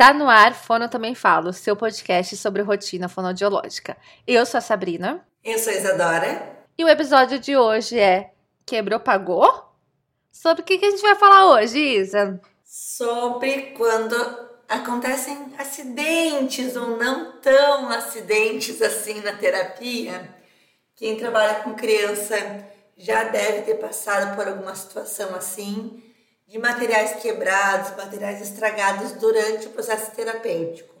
Está 0.00 0.14
no 0.14 0.30
ar 0.30 0.54
Fono 0.54 0.88
Também 0.88 1.14
Falo, 1.14 1.52
seu 1.52 1.76
podcast 1.76 2.34
sobre 2.38 2.62
rotina 2.62 3.06
fonodiológica. 3.06 3.98
Eu 4.26 4.46
sou 4.46 4.56
a 4.56 4.60
Sabrina. 4.62 5.22
Eu 5.44 5.58
sou 5.58 5.70
a 5.70 5.76
Isadora. 5.76 6.56
E 6.78 6.82
o 6.82 6.88
episódio 6.88 7.38
de 7.38 7.54
hoje 7.54 7.98
é 7.98 8.30
Quebrou, 8.64 8.98
Pagou? 8.98 9.62
Sobre 10.32 10.62
o 10.62 10.64
que, 10.64 10.78
que 10.78 10.86
a 10.86 10.90
gente 10.90 11.02
vai 11.02 11.16
falar 11.16 11.52
hoje, 11.52 11.78
Isa? 11.78 12.40
Sobre 12.64 13.74
quando 13.76 14.16
acontecem 14.66 15.52
acidentes 15.58 16.76
ou 16.76 16.96
não 16.96 17.32
tão 17.32 17.90
acidentes 17.90 18.80
assim 18.80 19.20
na 19.20 19.34
terapia. 19.34 20.34
Quem 20.96 21.18
trabalha 21.18 21.56
com 21.56 21.74
criança 21.74 22.36
já 22.96 23.24
deve 23.24 23.60
ter 23.64 23.74
passado 23.74 24.34
por 24.34 24.48
alguma 24.48 24.74
situação 24.74 25.34
assim 25.34 26.09
de 26.50 26.58
materiais 26.58 27.22
quebrados, 27.22 27.96
materiais 27.96 28.40
estragados 28.40 29.12
durante 29.12 29.68
o 29.68 29.70
processo 29.70 30.10
terapêutico. 30.10 30.92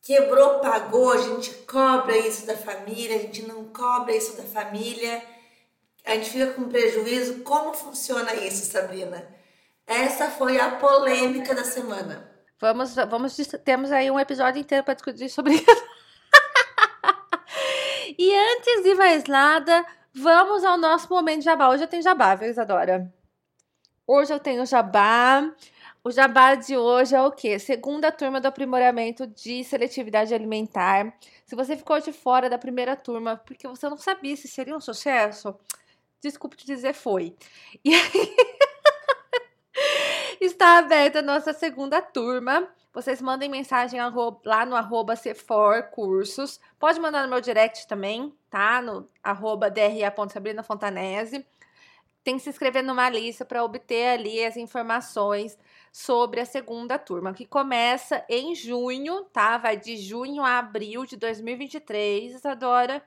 Quebrou, 0.00 0.60
pagou, 0.60 1.12
a 1.12 1.18
gente 1.18 1.52
cobra 1.66 2.16
isso 2.16 2.46
da 2.46 2.56
família, 2.56 3.16
a 3.16 3.18
gente 3.18 3.42
não 3.42 3.66
cobra 3.66 4.16
isso 4.16 4.38
da 4.38 4.44
família, 4.44 5.22
a 6.02 6.14
gente 6.14 6.30
fica 6.30 6.54
com 6.54 6.64
prejuízo. 6.64 7.40
Como 7.40 7.74
funciona 7.74 8.32
isso, 8.36 8.64
Sabrina? 8.64 9.28
Essa 9.86 10.30
foi 10.30 10.58
a 10.58 10.76
polêmica 10.76 11.54
da 11.54 11.64
semana. 11.64 12.26
Vamos, 12.58 12.94
vamos 12.94 13.36
temos 13.62 13.92
aí 13.92 14.10
um 14.10 14.18
episódio 14.18 14.62
inteiro 14.62 14.82
para 14.82 14.94
discutir 14.94 15.28
sobre 15.28 15.56
isso. 15.56 15.66
e 18.18 18.34
antes 18.34 18.82
de 18.82 18.94
mais 18.94 19.24
nada, 19.24 19.84
vamos 20.14 20.64
ao 20.64 20.78
nosso 20.78 21.06
momento 21.10 21.40
de 21.40 21.44
jabá. 21.44 21.68
Hoje 21.68 21.84
eu 21.84 21.88
tenho 21.88 22.02
jabá, 22.02 22.34
viu, 22.34 22.48
Isadora? 22.48 23.12
Hoje 24.10 24.32
eu 24.32 24.40
tenho 24.40 24.64
jabá. 24.64 25.52
O 26.02 26.10
jabá 26.10 26.54
de 26.54 26.74
hoje 26.78 27.14
é 27.14 27.20
o 27.20 27.30
quê? 27.30 27.58
Segunda 27.58 28.10
turma 28.10 28.40
do 28.40 28.46
aprimoramento 28.48 29.26
de 29.26 29.62
seletividade 29.62 30.32
alimentar. 30.32 31.14
Se 31.44 31.54
você 31.54 31.76
ficou 31.76 32.00
de 32.00 32.10
fora 32.10 32.48
da 32.48 32.56
primeira 32.56 32.96
turma 32.96 33.36
porque 33.36 33.68
você 33.68 33.86
não 33.86 33.98
sabia 33.98 34.34
se 34.34 34.48
seria 34.48 34.74
um 34.74 34.80
sucesso, 34.80 35.54
desculpe 36.22 36.56
te 36.56 36.64
dizer, 36.64 36.94
foi. 36.94 37.36
E 37.84 37.94
aí, 37.94 38.36
está 40.40 40.78
aberta 40.78 41.18
a 41.18 41.22
nossa 41.22 41.52
segunda 41.52 42.00
turma. 42.00 42.66
Vocês 42.94 43.20
mandem 43.20 43.50
mensagem 43.50 44.00
lá 44.42 44.64
no 44.64 44.74
arroba 44.74 45.12
Cursos. 45.92 46.58
Pode 46.78 46.98
mandar 46.98 47.24
no 47.24 47.28
meu 47.28 47.42
direct 47.42 47.86
também, 47.86 48.34
tá? 48.48 48.80
No 48.80 49.06
arroba 49.22 49.70
dra.sabrinafontanese 49.70 51.44
tem 52.24 52.36
que 52.36 52.42
se 52.42 52.50
inscrever 52.50 52.82
numa 52.82 53.08
lista 53.08 53.44
para 53.44 53.64
obter 53.64 54.08
ali 54.08 54.44
as 54.44 54.56
informações 54.56 55.56
sobre 55.92 56.40
a 56.40 56.46
segunda 56.46 56.98
turma, 56.98 57.32
que 57.32 57.46
começa 57.46 58.24
em 58.28 58.54
junho, 58.54 59.24
tá? 59.32 59.56
Vai 59.58 59.76
de 59.76 59.96
junho 59.96 60.42
a 60.42 60.58
abril 60.58 61.06
de 61.06 61.16
2023. 61.16 62.34
Isadora, 62.34 63.02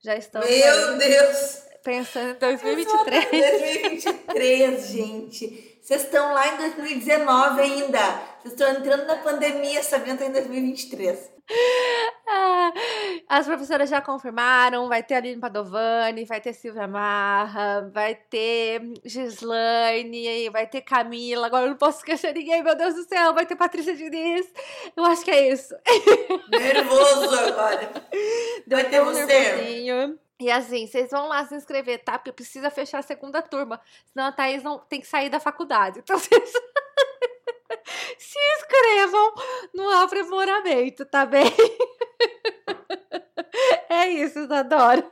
já 0.00 0.16
estamos. 0.16 0.48
Meu 0.48 0.92
aí, 0.92 0.98
Deus! 0.98 1.62
Pensando 1.84 2.30
em 2.30 2.38
2023. 2.38 3.30
2023, 3.30 4.86
gente. 4.90 5.78
Vocês 5.82 6.04
estão 6.04 6.32
lá 6.32 6.54
em 6.54 6.56
2019 6.58 7.60
ainda. 7.60 8.22
Vocês 8.40 8.54
estão 8.54 8.70
entrando 8.70 9.04
na 9.04 9.16
pandemia, 9.16 9.82
sabendo 9.82 10.18
que 10.18 10.24
tá 10.24 10.30
em 10.30 10.32
2023. 10.32 11.30
As 13.28 13.46
professoras 13.46 13.88
já 13.88 14.00
confirmaram, 14.00 14.88
vai 14.88 15.02
ter 15.02 15.14
Aline 15.14 15.40
Padovani, 15.40 16.24
vai 16.24 16.40
ter 16.40 16.52
Silvia 16.52 16.86
Marra, 16.86 17.90
vai 17.92 18.14
ter 18.14 18.82
Gislaine, 19.04 20.48
vai 20.50 20.66
ter 20.66 20.82
Camila, 20.82 21.46
agora 21.46 21.66
eu 21.66 21.70
não 21.70 21.76
posso 21.76 21.98
esquecer 21.98 22.34
ninguém, 22.34 22.62
meu 22.62 22.76
Deus 22.76 22.94
do 22.94 23.04
céu, 23.04 23.32
vai 23.34 23.46
ter 23.46 23.56
Patrícia 23.56 23.94
Diniz, 23.94 24.52
eu 24.96 25.04
acho 25.04 25.24
que 25.24 25.30
é 25.30 25.52
isso. 25.52 25.74
Nervoso 26.50 27.34
agora. 27.38 27.90
Vai 28.66 28.84
ter 28.84 29.02
um 29.02 29.06
você. 29.06 30.16
E 30.40 30.50
assim, 30.50 30.86
vocês 30.88 31.10
vão 31.10 31.28
lá 31.28 31.44
se 31.46 31.54
inscrever, 31.54 32.02
tá? 32.02 32.18
Porque 32.18 32.32
precisa 32.32 32.68
fechar 32.68 32.98
a 32.98 33.02
segunda 33.02 33.40
turma, 33.40 33.80
senão 34.12 34.26
a 34.26 34.32
Thaís 34.32 34.62
não 34.62 34.78
tem 34.78 35.00
que 35.00 35.06
sair 35.06 35.28
da 35.28 35.38
faculdade. 35.38 36.00
Então 36.00 36.18
vocês 36.18 36.52
se 38.18 38.38
inscrevam 38.56 39.34
no 39.72 39.88
aprimoramento, 39.88 41.04
tá 41.04 41.24
bem? 41.24 41.44
É 43.88 44.08
isso, 44.08 44.38
Isadora. 44.38 45.08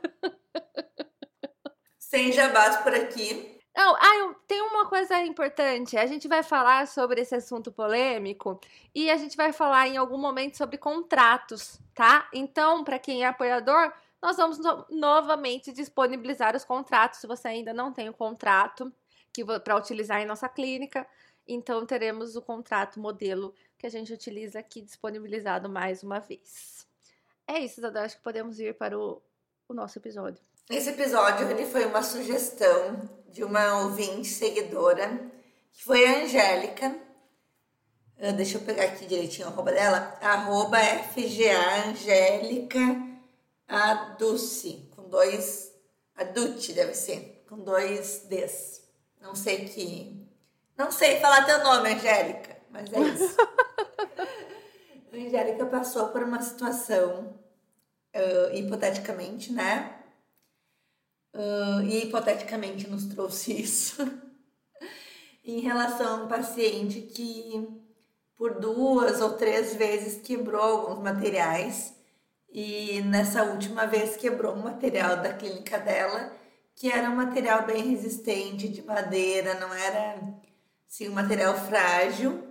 Sem 1.99 2.31
jabás 2.31 2.77
por 2.77 2.93
aqui. 2.93 3.59
Não, 3.77 3.95
ah, 3.95 4.35
tem 4.47 4.61
uma 4.61 4.87
coisa 4.89 5.21
importante. 5.21 5.95
A 5.97 6.05
gente 6.05 6.27
vai 6.27 6.43
falar 6.43 6.87
sobre 6.87 7.21
esse 7.21 7.35
assunto 7.35 7.71
polêmico 7.71 8.59
e 8.93 9.09
a 9.09 9.17
gente 9.17 9.37
vai 9.37 9.53
falar 9.53 9.87
em 9.87 9.97
algum 9.97 10.17
momento 10.17 10.57
sobre 10.57 10.77
contratos, 10.77 11.79
tá? 11.93 12.27
Então, 12.33 12.83
para 12.83 12.99
quem 12.99 13.23
é 13.23 13.27
apoiador, 13.27 13.93
nós 14.21 14.35
vamos 14.35 14.57
no 14.57 14.85
novamente 14.89 15.71
disponibilizar 15.71 16.55
os 16.55 16.65
contratos. 16.65 17.19
Se 17.19 17.27
você 17.27 17.49
ainda 17.49 17.73
não 17.73 17.93
tem 17.93 18.09
o 18.09 18.13
contrato 18.13 18.91
que 19.31 19.45
para 19.45 19.77
utilizar 19.77 20.19
em 20.19 20.25
nossa 20.25 20.49
clínica, 20.49 21.07
então, 21.47 21.85
teremos 21.85 22.35
o 22.35 22.41
contrato 22.41 22.99
modelo 22.99 23.53
que 23.77 23.85
a 23.85 23.89
gente 23.89 24.13
utiliza 24.13 24.59
aqui 24.59 24.81
disponibilizado 24.81 25.69
mais 25.69 26.03
uma 26.03 26.19
vez. 26.19 26.87
É 27.47 27.59
isso, 27.59 27.79
Isadora. 27.79 28.05
Acho 28.05 28.17
que 28.17 28.23
podemos 28.23 28.59
ir 28.59 28.75
para 28.75 28.97
o, 28.97 29.21
o 29.67 29.73
nosso 29.73 29.97
episódio. 29.99 30.41
Esse 30.69 30.89
episódio 30.89 31.49
ele 31.49 31.65
foi 31.65 31.85
uma 31.85 32.03
sugestão 32.03 33.09
de 33.29 33.43
uma 33.43 33.83
ouvinte 33.83 34.27
seguidora, 34.27 35.19
que 35.71 35.83
foi 35.83 36.05
a 36.05 36.23
Angélica. 36.23 36.95
Uh, 38.17 38.33
deixa 38.33 38.57
eu 38.57 38.61
pegar 38.61 38.83
aqui 38.83 39.05
direitinho 39.05 39.47
a 39.47 39.51
arroba 39.51 39.71
dela. 39.71 40.17
Arroba 40.21 40.77
FGA 40.79 41.89
Angélica 41.89 42.79
Aduce, 43.67 44.89
com 44.95 45.09
dois... 45.09 45.71
Adute 46.15 46.73
deve 46.73 46.93
ser, 46.93 47.43
com 47.49 47.57
dois 47.57 48.25
Ds. 48.27 48.83
Não 49.19 49.33
sei 49.33 49.65
que 49.65 50.21
não 50.81 50.91
sei 50.91 51.19
falar 51.19 51.45
teu 51.45 51.63
nome, 51.63 51.93
Angélica, 51.93 52.57
mas 52.71 52.91
é 52.91 52.99
isso. 53.01 53.37
Angélica 55.13 55.65
passou 55.65 56.09
por 56.09 56.23
uma 56.23 56.41
situação, 56.41 57.39
uh, 58.15 58.55
hipoteticamente, 58.55 59.51
né? 59.51 59.97
Uh, 61.33 61.81
e 61.83 62.05
hipoteticamente 62.05 62.89
nos 62.89 63.05
trouxe 63.05 63.53
isso. 63.61 64.01
em 65.43 65.59
relação 65.59 66.21
a 66.21 66.23
um 66.23 66.27
paciente 66.27 67.01
que 67.01 67.67
por 68.35 68.59
duas 68.59 69.21
ou 69.21 69.33
três 69.33 69.75
vezes 69.75 70.21
quebrou 70.21 70.61
alguns 70.61 71.03
materiais 71.03 71.93
e 72.49 73.01
nessa 73.03 73.43
última 73.43 73.85
vez 73.85 74.17
quebrou 74.17 74.53
um 74.53 74.63
material 74.63 75.17
da 75.17 75.33
clínica 75.33 75.79
dela 75.79 76.35
que 76.75 76.91
era 76.91 77.09
um 77.09 77.15
material 77.15 77.65
bem 77.65 77.89
resistente 77.89 78.67
de 78.67 78.81
madeira, 78.81 79.53
não 79.59 79.73
era 79.73 80.19
sim, 80.87 81.09
um 81.09 81.13
material 81.13 81.55
frágil. 81.55 82.50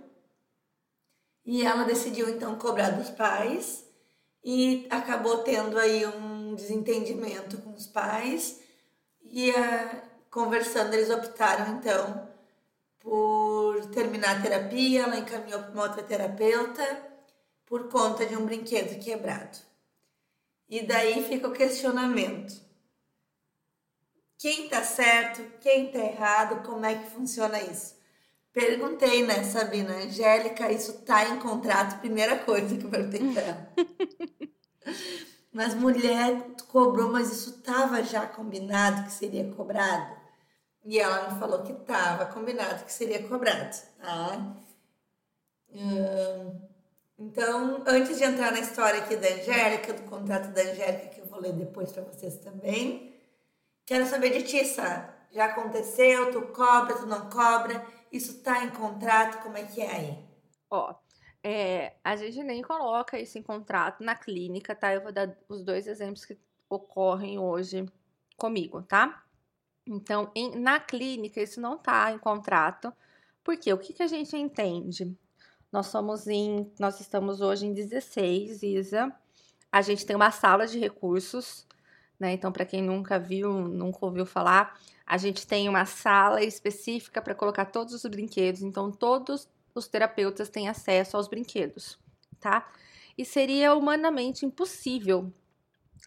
E 1.45 1.65
ela 1.65 1.83
decidiu 1.83 2.29
então 2.29 2.57
cobrar 2.57 2.91
dos 2.91 3.09
pais 3.09 3.85
e 4.43 4.87
acabou 4.89 5.39
tendo 5.39 5.77
aí 5.77 6.05
um 6.05 6.55
desentendimento 6.55 7.57
com 7.59 7.73
os 7.73 7.87
pais 7.87 8.59
e 9.23 9.51
conversando 10.29 10.93
eles 10.93 11.09
optaram 11.09 11.77
então 11.77 12.29
por 12.99 13.85
terminar 13.87 14.37
a 14.37 14.41
terapia, 14.41 15.03
ela 15.03 15.17
encaminhou 15.17 15.61
para 15.61 15.71
uma 15.71 15.83
outra 15.83 16.03
terapeuta 16.03 16.83
por 17.65 17.89
conta 17.89 18.25
de 18.25 18.35
um 18.35 18.45
brinquedo 18.45 18.99
quebrado. 18.99 19.57
E 20.69 20.85
daí 20.85 21.23
fica 21.27 21.47
o 21.47 21.53
questionamento. 21.53 22.61
Quem 24.37 24.69
tá 24.69 24.83
certo, 24.83 25.41
quem 25.59 25.91
tá 25.91 25.99
errado, 25.99 26.63
como 26.65 26.85
é 26.85 26.95
que 26.95 27.09
funciona 27.09 27.61
isso? 27.61 27.95
Perguntei, 28.53 29.25
né, 29.25 29.43
Sabina? 29.43 29.95
Angélica, 29.95 30.71
isso 30.71 31.01
tá 31.03 31.23
em 31.29 31.39
contrato? 31.39 31.99
Primeira 31.99 32.37
coisa 32.39 32.77
que 32.77 32.83
eu 32.83 32.89
perguntei 32.89 33.33
pra 33.33 33.41
ela. 33.41 33.73
mas 35.53 35.73
mulher 35.73 36.41
cobrou, 36.67 37.11
mas 37.11 37.31
isso 37.31 37.61
tava 37.61 38.03
já 38.03 38.25
combinado 38.25 39.03
que 39.05 39.11
seria 39.13 39.49
cobrado? 39.53 40.19
E 40.83 40.99
ela 40.99 41.29
me 41.29 41.39
falou 41.39 41.63
que 41.63 41.73
tava 41.73 42.25
combinado 42.25 42.83
que 42.83 42.91
seria 42.91 43.25
cobrado, 43.27 43.75
tá? 43.99 44.55
Hum, 45.73 46.61
então, 47.17 47.83
antes 47.87 48.17
de 48.17 48.23
entrar 48.23 48.51
na 48.51 48.59
história 48.59 48.99
aqui 48.99 49.15
da 49.15 49.27
Angélica, 49.27 49.93
do 49.93 50.03
contrato 50.09 50.49
da 50.49 50.61
Angélica, 50.61 51.07
que 51.09 51.21
eu 51.21 51.25
vou 51.27 51.39
ler 51.39 51.53
depois 51.53 51.91
para 51.91 52.03
vocês 52.03 52.37
também, 52.37 53.15
quero 53.85 54.05
saber 54.07 54.31
de 54.31 54.43
ti, 54.43 54.65
Sá. 54.65 55.15
Já 55.31 55.45
aconteceu? 55.45 56.31
Tu 56.31 56.41
cobra, 56.47 56.95
tu 56.97 57.05
não 57.05 57.29
cobra? 57.29 57.85
Isso 58.11 58.37
está 58.37 58.63
em 58.63 58.69
contrato? 58.69 59.41
Como 59.41 59.57
é 59.57 59.63
que 59.63 59.81
é 59.81 59.89
aí? 59.89 60.25
Ó, 60.69 60.93
é, 61.43 61.93
a 62.03 62.15
gente 62.15 62.43
nem 62.43 62.61
coloca 62.61 63.19
isso 63.19 63.37
em 63.37 63.43
contrato 63.43 64.03
na 64.03 64.15
clínica, 64.15 64.75
tá? 64.75 64.93
Eu 64.93 65.01
vou 65.01 65.11
dar 65.11 65.35
os 65.47 65.63
dois 65.63 65.87
exemplos 65.87 66.25
que 66.25 66.37
ocorrem 66.69 67.39
hoje 67.39 67.85
comigo, 68.37 68.81
tá? 68.83 69.23
Então, 69.85 70.31
em, 70.35 70.59
na 70.59 70.79
clínica, 70.79 71.41
isso 71.41 71.59
não 71.59 71.77
tá 71.77 72.11
em 72.11 72.19
contrato, 72.19 72.93
porque 73.43 73.71
o 73.73 73.77
que, 73.77 73.93
que 73.93 74.03
a 74.03 74.07
gente 74.07 74.35
entende? 74.37 75.17
Nós 75.71 75.87
somos 75.87 76.27
em, 76.27 76.71
nós 76.79 76.99
estamos 76.99 77.41
hoje 77.41 77.65
em 77.65 77.73
16, 77.73 78.61
Isa. 78.61 79.13
A 79.71 79.81
gente 79.81 80.05
tem 80.05 80.15
uma 80.15 80.31
sala 80.31 80.67
de 80.67 80.77
recursos, 80.77 81.65
né? 82.21 82.33
Então, 82.33 82.51
para 82.51 82.65
quem 82.65 82.83
nunca 82.83 83.17
viu, 83.17 83.51
nunca 83.51 84.05
ouviu 84.05 84.27
falar, 84.27 84.79
a 85.07 85.17
gente 85.17 85.47
tem 85.47 85.67
uma 85.67 85.85
sala 85.85 86.43
específica 86.43 87.19
para 87.19 87.33
colocar 87.33 87.65
todos 87.65 87.95
os 87.95 88.05
brinquedos. 88.05 88.61
Então, 88.61 88.91
todos 88.91 89.49
os 89.73 89.87
terapeutas 89.87 90.47
têm 90.47 90.69
acesso 90.69 91.17
aos 91.17 91.27
brinquedos, 91.27 91.97
tá? 92.39 92.71
E 93.17 93.25
seria 93.25 93.73
humanamente 93.73 94.45
impossível 94.45 95.33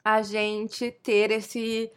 a 0.05 0.23
gente 0.23 0.93
ter 1.03 1.33
esse 1.33 1.91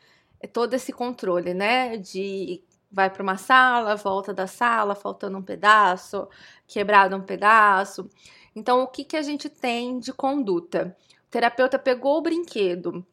todo 0.52 0.74
esse 0.74 0.92
controle, 0.92 1.54
né? 1.54 1.98
De 1.98 2.64
vai 2.92 3.12
para 3.12 3.22
uma 3.22 3.38
sala, 3.38 3.96
volta 3.96 4.34
da 4.34 4.48
sala, 4.48 4.96
faltando 4.96 5.38
um 5.38 5.44
pedaço, 5.44 6.28
quebrado 6.66 7.16
um 7.16 7.22
pedaço. 7.22 8.10
Então, 8.56 8.82
o 8.82 8.88
que, 8.88 9.04
que 9.04 9.18
a 9.18 9.22
gente 9.22 9.48
tem 9.48 10.00
de 10.00 10.12
conduta? 10.12 10.98
O 11.28 11.30
terapeuta 11.30 11.78
pegou 11.78 12.18
o 12.18 12.22
brinquedo, 12.22 13.06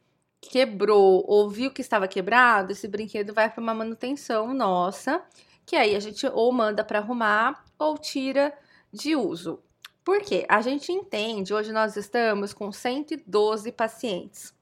quebrou, 0.48 1.24
ouviu 1.26 1.70
que 1.70 1.80
estava 1.80 2.08
quebrado, 2.08 2.72
esse 2.72 2.86
brinquedo 2.88 3.32
vai 3.32 3.50
para 3.50 3.62
uma 3.62 3.74
manutenção 3.74 4.52
nossa, 4.54 5.22
que 5.66 5.76
aí 5.76 5.94
a 5.94 6.00
gente 6.00 6.26
ou 6.26 6.52
manda 6.52 6.84
para 6.84 6.98
arrumar 6.98 7.64
ou 7.78 7.98
tira 7.98 8.56
de 8.92 9.16
uso. 9.16 9.62
Por 10.04 10.20
quê? 10.20 10.44
A 10.48 10.60
gente 10.60 10.92
entende, 10.92 11.54
hoje 11.54 11.72
nós 11.72 11.96
estamos 11.96 12.52
com 12.52 12.70
112 12.70 13.72
pacientes. 13.72 14.54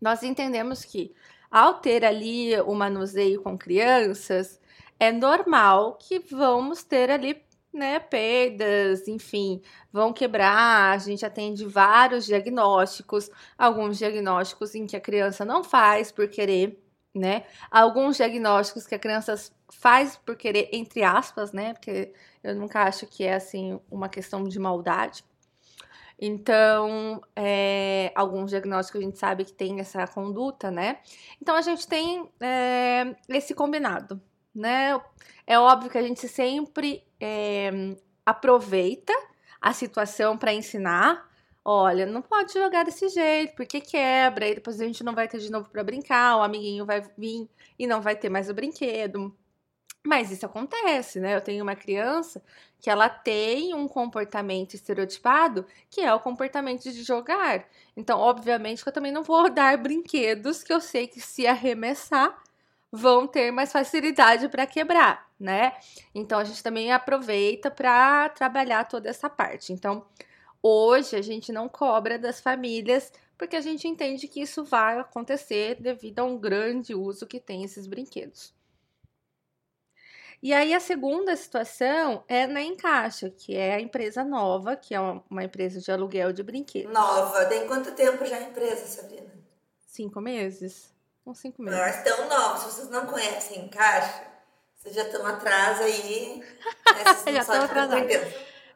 Nós 0.00 0.22
entendemos 0.22 0.84
que 0.84 1.14
ao 1.50 1.74
ter 1.80 2.04
ali 2.04 2.58
o 2.60 2.74
manuseio 2.74 3.42
com 3.42 3.58
crianças, 3.58 4.60
é 4.98 5.10
normal 5.10 5.94
que 5.94 6.20
vamos 6.20 6.84
ter 6.84 7.10
ali 7.10 7.42
né, 7.72 7.98
perdas, 8.00 9.06
enfim, 9.08 9.62
vão 9.92 10.12
quebrar. 10.12 10.92
A 10.92 10.98
gente 10.98 11.24
atende 11.24 11.64
vários 11.64 12.26
diagnósticos, 12.26 13.30
alguns 13.56 13.98
diagnósticos 13.98 14.74
em 14.74 14.86
que 14.86 14.96
a 14.96 15.00
criança 15.00 15.44
não 15.44 15.62
faz 15.62 16.10
por 16.10 16.28
querer, 16.28 16.82
né? 17.14 17.44
Alguns 17.70 18.16
diagnósticos 18.16 18.86
que 18.86 18.94
a 18.94 18.98
criança 18.98 19.34
faz 19.70 20.16
por 20.16 20.36
querer, 20.36 20.68
entre 20.72 21.02
aspas, 21.02 21.52
né? 21.52 21.72
Porque 21.74 22.12
eu 22.42 22.54
nunca 22.54 22.82
acho 22.82 23.06
que 23.06 23.24
é 23.24 23.34
assim 23.34 23.80
uma 23.90 24.08
questão 24.08 24.44
de 24.44 24.58
maldade. 24.58 25.24
Então, 26.22 27.22
é, 27.34 28.12
alguns 28.14 28.50
diagnósticos 28.50 29.00
a 29.00 29.04
gente 29.04 29.18
sabe 29.18 29.44
que 29.44 29.54
tem 29.54 29.80
essa 29.80 30.06
conduta, 30.06 30.70
né? 30.70 30.98
Então, 31.40 31.56
a 31.56 31.62
gente 31.62 31.88
tem 31.88 32.28
é, 32.40 33.16
esse 33.28 33.54
combinado, 33.54 34.20
né? 34.54 35.00
É 35.46 35.58
óbvio 35.58 35.90
que 35.90 35.96
a 35.96 36.02
gente 36.02 36.28
sempre 36.28 37.02
é, 37.20 37.70
aproveita 38.24 39.12
a 39.60 39.72
situação 39.72 40.36
para 40.38 40.52
ensinar. 40.52 41.28
Olha, 41.64 42.06
não 42.06 42.22
pode 42.22 42.54
jogar 42.54 42.84
desse 42.84 43.08
jeito, 43.08 43.54
porque 43.54 43.80
quebra, 43.80 44.48
e 44.48 44.54
depois 44.54 44.80
a 44.80 44.84
gente 44.84 45.04
não 45.04 45.14
vai 45.14 45.28
ter 45.28 45.38
de 45.38 45.50
novo 45.50 45.68
para 45.68 45.84
brincar, 45.84 46.36
o 46.38 46.42
amiguinho 46.42 46.86
vai 46.86 47.02
vir 47.18 47.48
e 47.78 47.86
não 47.86 48.00
vai 48.00 48.16
ter 48.16 48.30
mais 48.30 48.48
o 48.48 48.54
brinquedo. 48.54 49.34
Mas 50.04 50.30
isso 50.30 50.46
acontece, 50.46 51.20
né? 51.20 51.36
Eu 51.36 51.42
tenho 51.42 51.62
uma 51.62 51.76
criança 51.76 52.42
que 52.80 52.88
ela 52.88 53.08
tem 53.08 53.74
um 53.74 53.86
comportamento 53.86 54.72
estereotipado, 54.74 55.66
que 55.90 56.00
é 56.00 56.12
o 56.14 56.20
comportamento 56.20 56.84
de 56.84 57.02
jogar. 57.02 57.66
Então, 57.94 58.18
obviamente, 58.18 58.82
que 58.82 58.88
eu 58.88 58.92
também 58.92 59.12
não 59.12 59.22
vou 59.22 59.48
dar 59.52 59.76
brinquedos 59.76 60.62
que 60.62 60.72
eu 60.72 60.80
sei 60.80 61.06
que 61.06 61.20
se 61.20 61.46
arremessar 61.46 62.42
vão 62.90 63.26
ter 63.26 63.52
mais 63.52 63.70
facilidade 63.70 64.48
para 64.48 64.66
quebrar, 64.66 65.29
né? 65.40 65.76
Então 66.14 66.38
a 66.38 66.44
gente 66.44 66.62
também 66.62 66.92
aproveita 66.92 67.70
para 67.70 68.28
trabalhar 68.28 68.84
toda 68.84 69.08
essa 69.08 69.30
parte. 69.30 69.72
Então, 69.72 70.06
hoje 70.62 71.16
a 71.16 71.22
gente 71.22 71.50
não 71.50 71.68
cobra 71.68 72.18
das 72.18 72.40
famílias 72.40 73.10
porque 73.38 73.56
a 73.56 73.60
gente 73.62 73.88
entende 73.88 74.28
que 74.28 74.42
isso 74.42 74.62
vai 74.62 74.98
acontecer 74.98 75.76
devido 75.80 76.18
a 76.18 76.24
um 76.24 76.36
grande 76.36 76.94
uso 76.94 77.26
que 77.26 77.40
tem 77.40 77.64
esses 77.64 77.86
brinquedos. 77.86 78.54
E 80.42 80.54
aí 80.54 80.74
a 80.74 80.80
segunda 80.80 81.34
situação 81.36 82.24
é 82.28 82.46
na 82.46 82.62
Encaixa, 82.62 83.30
que 83.30 83.56
é 83.56 83.74
a 83.74 83.80
empresa 83.80 84.24
nova, 84.24 84.76
que 84.76 84.94
é 84.94 85.00
uma 85.00 85.44
empresa 85.44 85.80
de 85.80 85.90
aluguel 85.90 86.32
de 86.32 86.42
brinquedos. 86.42 86.92
Nova. 86.92 87.44
Tem 87.46 87.66
quanto 87.66 87.92
tempo 87.92 88.24
já 88.24 88.36
a 88.36 88.42
empresa, 88.42 88.86
Sabrina? 88.86 89.30
Cinco 89.86 90.20
meses. 90.20 90.94
Uns 91.26 91.38
cinco 91.38 91.62
meses. 91.62 91.78
Nós 91.78 92.02
tão 92.02 92.28
novos. 92.28 92.60
Se 92.60 92.66
vocês 92.72 92.90
não 92.90 93.06
conhecem 93.06 93.66
Encaixa, 93.66 94.29
vocês 94.80 94.94
já 94.94 95.02
estão 95.06 95.26
atrás 95.26 95.80
aí. 95.80 96.40
Né? 96.40 97.32
já 97.32 97.40
estão 97.40 97.62
atrasados. 97.62 98.16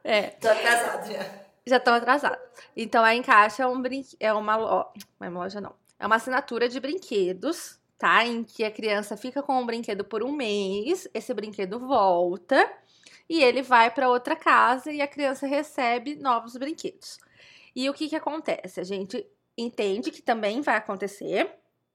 É. 0.05 0.27
Estou 0.29 0.51
atrasado 0.51 1.13
já. 1.13 1.45
Já 1.67 1.77
estão 1.79 1.95
atrasados. 1.95 2.39
Então 2.77 3.03
a 3.03 3.15
Encaixa 3.15 3.63
é, 3.63 3.67
um 3.67 3.81
brin... 3.81 4.05
é 4.21 4.33
uma, 4.33 4.57
lo... 4.57 4.93
não 5.19 5.27
é 5.27 5.31
uma 5.31 5.41
loja, 5.41 5.61
não. 5.61 5.75
É 5.99 6.07
uma 6.07 6.17
assinatura 6.17 6.69
de 6.69 6.79
brinquedos 6.79 7.81
tá? 7.99 8.25
Em 8.25 8.45
que 8.45 8.65
a 8.65 8.71
criança 8.71 9.17
fica 9.17 9.43
com 9.43 9.59
um 9.59 9.65
brinquedo 9.65 10.05
por 10.05 10.23
um 10.23 10.33
mês, 10.33 11.09
esse 11.15 11.33
brinquedo 11.33 11.79
volta 11.79 12.71
e 13.29 13.43
ele 13.43 13.63
vai 13.63 13.91
para 13.91 14.11
outra 14.11 14.37
casa 14.37 14.93
e 14.93 15.01
a 15.01 15.09
criança 15.09 15.47
recebe 15.47 16.15
novos 16.17 16.57
brinquedos. 16.57 17.19
E 17.75 17.89
o 17.89 17.95
que 17.95 18.09
que 18.09 18.17
acontece? 18.17 18.81
A 18.81 18.85
gente 18.85 19.27
entende 19.57 20.11
que 20.11 20.21
também 20.21 20.61
vai 20.61 20.77
acontecer, 20.77 21.51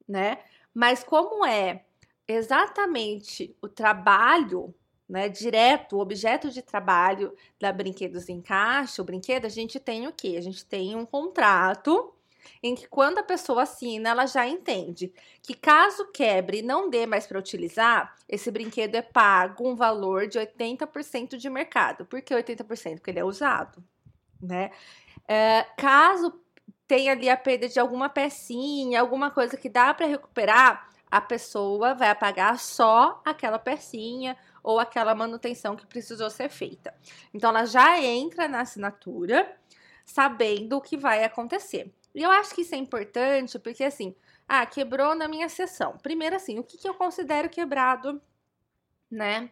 né? 0.07 0.39
Mas 0.73 1.03
como 1.03 1.45
é 1.45 1.85
exatamente 2.33 3.55
o 3.61 3.67
trabalho, 3.67 4.73
né, 5.07 5.27
direto, 5.27 5.97
o 5.97 5.99
objeto 5.99 6.51
de 6.51 6.61
trabalho 6.61 7.35
da 7.59 7.73
Brinquedos 7.73 8.29
em 8.29 8.41
Caixa, 8.41 9.01
o 9.01 9.05
brinquedo, 9.05 9.45
a 9.45 9.49
gente 9.49 9.79
tem 9.79 10.07
o 10.07 10.13
quê? 10.13 10.35
A 10.37 10.41
gente 10.41 10.63
tem 10.65 10.95
um 10.95 11.05
contrato 11.05 12.13
em 12.61 12.75
que 12.75 12.87
quando 12.87 13.17
a 13.17 13.23
pessoa 13.23 13.63
assina, 13.63 14.09
ela 14.09 14.25
já 14.25 14.47
entende 14.47 15.11
que 15.41 15.53
caso 15.53 16.11
quebre 16.11 16.59
e 16.59 16.61
não 16.61 16.89
dê 16.89 17.05
mais 17.05 17.25
para 17.25 17.39
utilizar, 17.39 18.15
esse 18.27 18.51
brinquedo 18.51 18.95
é 18.95 19.01
pago 19.01 19.67
um 19.67 19.75
valor 19.75 20.27
de 20.27 20.37
80% 20.39 21.37
de 21.37 21.49
mercado. 21.49 22.05
Por 22.05 22.21
que 22.21 22.33
80%? 22.33 22.95
Porque 22.95 23.11
ele 23.11 23.19
é 23.19 23.25
usado, 23.25 23.83
né? 24.41 24.71
É, 25.27 25.65
caso 25.77 26.39
tenha 26.87 27.11
ali 27.11 27.29
a 27.29 27.37
perda 27.37 27.69
de 27.69 27.79
alguma 27.79 28.09
pecinha, 28.09 28.99
alguma 28.99 29.29
coisa 29.29 29.55
que 29.55 29.69
dá 29.69 29.93
para 29.93 30.07
recuperar, 30.07 30.88
a 31.09 31.19
pessoa 31.19 31.93
vai 31.93 32.13
pagar 32.15 32.59
só 32.59 33.21
aquela 33.25 33.57
pecinha 33.57 34.37
ou 34.61 34.79
aquela 34.79 35.15
manutenção 35.15 35.75
que 35.75 35.85
precisou 35.87 36.29
ser 36.29 36.49
feita. 36.49 36.93
Então 37.33 37.49
ela 37.49 37.65
já 37.65 37.99
entra 37.99 38.47
na 38.47 38.61
assinatura 38.61 39.57
sabendo 40.05 40.77
o 40.77 40.81
que 40.81 40.97
vai 40.97 41.23
acontecer. 41.23 41.93
E 42.13 42.23
eu 42.23 42.31
acho 42.31 42.53
que 42.53 42.61
isso 42.61 42.75
é 42.75 42.77
importante 42.77 43.59
porque, 43.59 43.83
assim, 43.83 44.15
ah, 44.47 44.65
quebrou 44.65 45.13
na 45.15 45.27
minha 45.27 45.47
sessão. 45.47 45.97
Primeiro, 45.97 46.35
assim, 46.35 46.57
o 46.57 46.63
que, 46.63 46.77
que 46.77 46.89
eu 46.89 46.93
considero 46.93 47.49
quebrado, 47.49 48.21
né? 49.09 49.51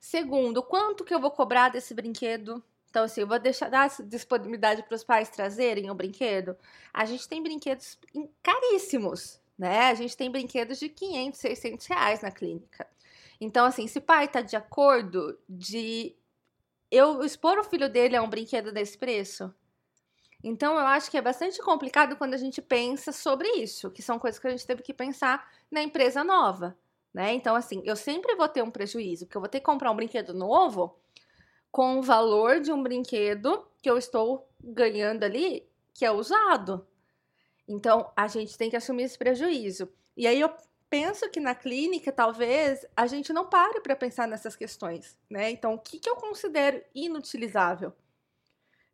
Segundo, 0.00 0.62
quanto 0.62 1.04
que 1.04 1.14
eu 1.14 1.20
vou 1.20 1.30
cobrar 1.30 1.68
desse 1.68 1.94
brinquedo? 1.94 2.62
Então, 2.90 3.04
assim, 3.04 3.22
eu 3.22 3.26
vou 3.26 3.38
deixar 3.38 3.70
dar 3.70 3.88
disponibilidade 4.04 4.82
para 4.82 4.96
os 4.96 5.04
pais 5.04 5.30
trazerem 5.30 5.90
o 5.90 5.94
brinquedo. 5.94 6.56
A 6.92 7.04
gente 7.04 7.28
tem 7.28 7.42
brinquedos 7.42 7.98
caríssimos, 8.42 9.40
né? 9.62 9.90
A 9.90 9.94
gente 9.94 10.16
tem 10.16 10.28
brinquedos 10.28 10.80
de 10.80 10.88
500, 10.88 11.38
600 11.38 11.86
reais 11.86 12.20
na 12.20 12.32
clínica. 12.32 12.84
Então, 13.40 13.64
assim, 13.64 13.86
se 13.86 13.98
o 13.98 14.02
pai 14.02 14.24
está 14.24 14.40
de 14.40 14.56
acordo 14.56 15.38
de 15.48 16.16
eu 16.90 17.22
expor 17.22 17.56
o 17.60 17.64
filho 17.64 17.88
dele 17.88 18.16
a 18.16 18.22
um 18.22 18.28
brinquedo 18.28 18.72
desse 18.72 18.98
preço, 18.98 19.54
então, 20.42 20.74
eu 20.74 20.84
acho 20.84 21.08
que 21.08 21.16
é 21.16 21.22
bastante 21.22 21.62
complicado 21.62 22.16
quando 22.16 22.34
a 22.34 22.36
gente 22.36 22.60
pensa 22.60 23.12
sobre 23.12 23.48
isso, 23.50 23.92
que 23.92 24.02
são 24.02 24.18
coisas 24.18 24.40
que 24.40 24.48
a 24.48 24.50
gente 24.50 24.66
teve 24.66 24.82
que 24.82 24.92
pensar 24.92 25.48
na 25.70 25.80
empresa 25.80 26.24
nova, 26.24 26.76
né? 27.14 27.32
Então, 27.32 27.54
assim, 27.54 27.80
eu 27.84 27.94
sempre 27.94 28.34
vou 28.34 28.48
ter 28.48 28.62
um 28.62 28.70
prejuízo, 28.70 29.26
porque 29.26 29.36
eu 29.36 29.40
vou 29.40 29.48
ter 29.48 29.60
que 29.60 29.66
comprar 29.66 29.92
um 29.92 29.96
brinquedo 29.96 30.34
novo 30.34 30.98
com 31.70 32.00
o 32.00 32.02
valor 32.02 32.58
de 32.58 32.72
um 32.72 32.82
brinquedo 32.82 33.64
que 33.80 33.88
eu 33.88 33.96
estou 33.96 34.48
ganhando 34.60 35.22
ali, 35.22 35.64
que 35.94 36.04
é 36.04 36.10
usado. 36.10 36.84
Então, 37.66 38.10
a 38.16 38.26
gente 38.28 38.56
tem 38.58 38.68
que 38.68 38.76
assumir 38.76 39.04
esse 39.04 39.18
prejuízo. 39.18 39.88
E 40.16 40.26
aí 40.26 40.40
eu 40.40 40.50
penso 40.90 41.30
que 41.30 41.40
na 41.40 41.54
clínica, 41.54 42.12
talvez, 42.12 42.84
a 42.94 43.06
gente 43.06 43.32
não 43.32 43.46
pare 43.46 43.80
para 43.80 43.96
pensar 43.96 44.28
nessas 44.28 44.54
questões, 44.54 45.16
né? 45.30 45.50
Então, 45.50 45.74
o 45.74 45.78
que, 45.78 45.98
que 45.98 46.10
eu 46.10 46.16
considero 46.16 46.82
inutilizável? 46.94 47.94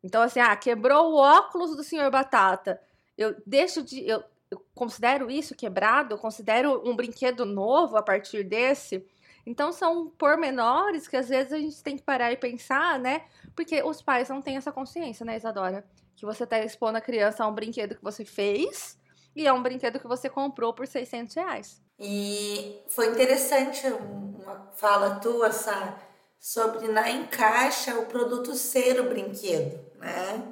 Então, 0.01 0.21
assim, 0.21 0.39
ah, 0.39 0.55
quebrou 0.55 1.11
o 1.11 1.15
óculos 1.17 1.75
do 1.75 1.83
senhor 1.83 2.09
Batata. 2.09 2.81
Eu 3.17 3.35
deixo 3.45 3.83
de. 3.83 4.07
Eu, 4.07 4.23
eu 4.49 4.65
considero 4.73 5.29
isso 5.29 5.53
quebrado, 5.53 6.13
eu 6.13 6.17
considero 6.17 6.81
um 6.89 6.95
brinquedo 6.95 7.45
novo 7.45 7.97
a 7.97 8.01
partir 8.01 8.43
desse. 8.43 9.05
Então, 9.45 9.71
são 9.73 10.09
pormenores 10.11 11.07
que 11.07 11.17
às 11.17 11.27
vezes 11.27 11.51
a 11.51 11.57
gente 11.57 11.83
tem 11.83 11.97
que 11.97 12.03
parar 12.03 12.31
e 12.31 12.37
pensar, 12.37 12.97
né? 12.97 13.25
Porque 13.55 13.83
os 13.83 14.01
pais 14.01 14.29
não 14.29 14.41
têm 14.41 14.55
essa 14.55 14.71
consciência, 14.71 15.25
né, 15.25 15.35
Isadora? 15.35 15.85
Que 16.19 16.25
você 16.25 16.43
está 16.43 16.59
expondo 16.59 16.97
a 16.97 17.01
criança 17.01 17.45
a 17.45 17.47
um 17.47 17.53
brinquedo 17.53 17.95
que 17.95 18.03
você 18.03 18.25
fez 18.25 18.97
e 19.33 19.47
é 19.47 19.53
um 19.53 19.63
brinquedo 19.63 20.01
que 20.01 20.07
você 20.07 20.29
comprou 20.29 20.73
por 20.73 20.85
600 20.85 21.33
reais. 21.33 21.81
E 21.97 22.81
foi 22.89 23.07
interessante 23.07 23.87
uma 23.87 24.69
fala 24.75 25.15
tua, 25.21 25.49
Sá, 25.53 25.97
sobre 26.37 26.89
na 26.89 27.09
encaixa 27.09 27.97
o 27.97 28.05
produto 28.05 28.53
ser 28.53 28.99
o 28.99 29.07
brinquedo, 29.07 29.79
né? 29.95 30.43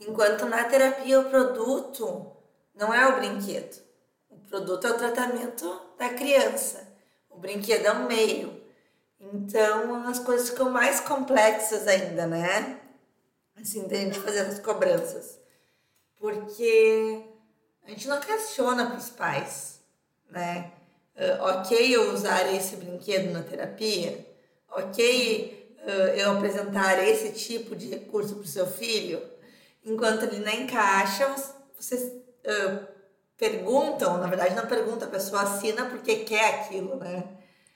Enquanto 0.00 0.46
na 0.46 0.64
terapia 0.64 1.20
o 1.20 1.28
produto 1.28 2.32
não 2.74 2.94
é 2.94 3.06
o 3.06 3.16
brinquedo. 3.16 3.82
O 4.30 4.38
produto 4.48 4.86
é 4.86 4.92
o 4.92 4.98
tratamento 4.98 5.78
da 5.98 6.08
criança. 6.08 6.88
O 7.28 7.36
brinquedo 7.36 7.84
é 7.84 7.92
um 7.92 8.06
meio. 8.06 8.62
Então 9.20 10.06
as 10.08 10.18
coisas 10.20 10.48
ficam 10.48 10.70
mais 10.70 11.00
complexas 11.00 11.86
ainda, 11.86 12.26
né? 12.26 12.80
Assim, 13.60 13.88
da 13.88 13.96
gente 13.96 14.18
fazer 14.20 14.40
as 14.40 14.58
cobranças. 14.58 15.38
Porque 16.18 17.22
a 17.84 17.90
gente 17.90 18.08
não 18.08 18.20
questiona 18.20 18.86
para 18.86 18.98
os 18.98 19.10
pais, 19.10 19.80
né? 20.30 20.72
Uh, 21.16 21.42
ok 21.60 21.96
eu 21.96 22.12
usar 22.12 22.52
esse 22.54 22.76
brinquedo 22.76 23.32
na 23.32 23.42
terapia? 23.42 24.26
Ok 24.70 25.74
uh, 25.78 25.90
eu 25.90 26.32
apresentar 26.32 27.02
esse 27.02 27.32
tipo 27.32 27.74
de 27.74 27.88
recurso 27.88 28.34
para 28.34 28.44
o 28.44 28.48
seu 28.48 28.66
filho? 28.66 29.22
Enquanto 29.84 30.24
ele 30.24 30.44
não 30.44 30.52
encaixa, 30.52 31.34
vocês 31.78 32.02
uh, 32.02 32.86
perguntam, 33.36 34.18
na 34.18 34.26
verdade 34.26 34.54
não 34.54 34.66
pergunta, 34.66 35.04
a 35.04 35.08
pessoa 35.08 35.42
assina 35.42 35.86
porque 35.86 36.16
quer 36.16 36.60
aquilo, 36.60 36.96
né? 36.96 37.24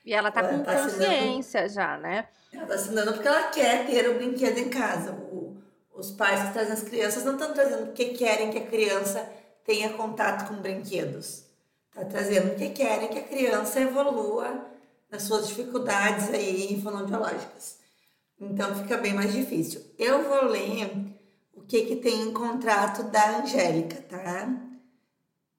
E 0.05 0.13
ela 0.13 0.31
tá 0.31 0.41
ela 0.41 0.49
com 0.49 0.63
tá 0.63 0.83
consciência 0.83 1.63
assinando, 1.63 1.73
já, 1.73 1.97
né? 1.97 2.27
Ela 2.51 2.65
tá 2.65 2.73
assinando 2.73 3.13
porque 3.13 3.27
ela 3.27 3.43
quer 3.49 3.85
ter 3.85 4.09
o 4.09 4.15
brinquedo 4.15 4.57
em 4.57 4.69
casa. 4.69 5.13
Os 5.93 6.11
pais 6.11 6.47
que 6.47 6.53
trazem 6.53 6.73
as 6.73 6.83
crianças 6.83 7.23
não 7.25 7.33
estão 7.33 7.53
trazendo 7.53 7.87
porque 7.87 8.05
querem 8.09 8.51
que 8.51 8.57
a 8.57 8.67
criança 8.67 9.29
tenha 9.65 9.93
contato 9.93 10.47
com 10.47 10.61
brinquedos. 10.61 11.45
Está 11.89 12.05
trazendo 12.05 12.49
porque 12.49 12.69
querem 12.69 13.09
que 13.09 13.19
a 13.19 13.23
criança 13.23 13.81
evolua 13.81 14.65
nas 15.09 15.23
suas 15.23 15.47
dificuldades 15.47 16.29
aí 16.29 16.81
fonoaudiológicas. 16.81 17.79
Então 18.39 18.73
fica 18.75 18.97
bem 18.97 19.13
mais 19.13 19.33
difícil. 19.33 19.81
Eu 19.99 20.23
vou 20.23 20.45
ler 20.45 20.91
o 21.53 21.61
que, 21.61 21.85
que 21.85 21.97
tem 21.97 22.21
em 22.21 22.33
contrato 22.33 23.03
da 23.03 23.39
Angélica, 23.39 24.01
tá? 24.03 24.47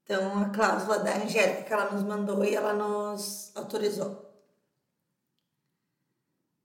Então, 0.02 0.42
a 0.42 0.48
cláusula 0.50 0.98
da 0.98 1.16
Angélica 1.16 1.62
que 1.62 1.72
ela 1.72 1.90
nos 1.90 2.02
mandou 2.02 2.44
e 2.44 2.54
ela 2.54 2.72
nos 2.72 3.52
autorizou. 3.54 4.30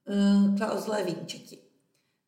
Hum, 0.07 0.55
cláusula 0.57 1.03
20 1.03 1.37
aqui. 1.37 1.66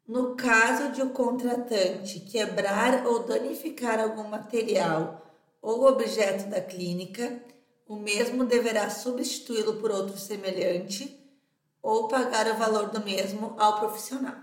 No 0.09 0.35
caso 0.35 0.91
de 0.91 1.03
o 1.03 1.11
contratante 1.11 2.21
quebrar 2.21 3.05
ou 3.05 3.27
danificar 3.27 3.99
algum 3.99 4.23
material 4.23 5.23
ou 5.61 5.85
objeto 5.85 6.49
da 6.49 6.59
clínica, 6.59 7.39
o 7.87 7.95
mesmo 7.95 8.43
deverá 8.43 8.89
substituí-lo 8.89 9.75
por 9.75 9.91
outro 9.91 10.17
semelhante 10.17 11.15
ou 11.79 12.07
pagar 12.07 12.47
o 12.47 12.57
valor 12.57 12.89
do 12.89 12.99
mesmo 13.01 13.53
ao 13.59 13.79
profissional. 13.79 14.33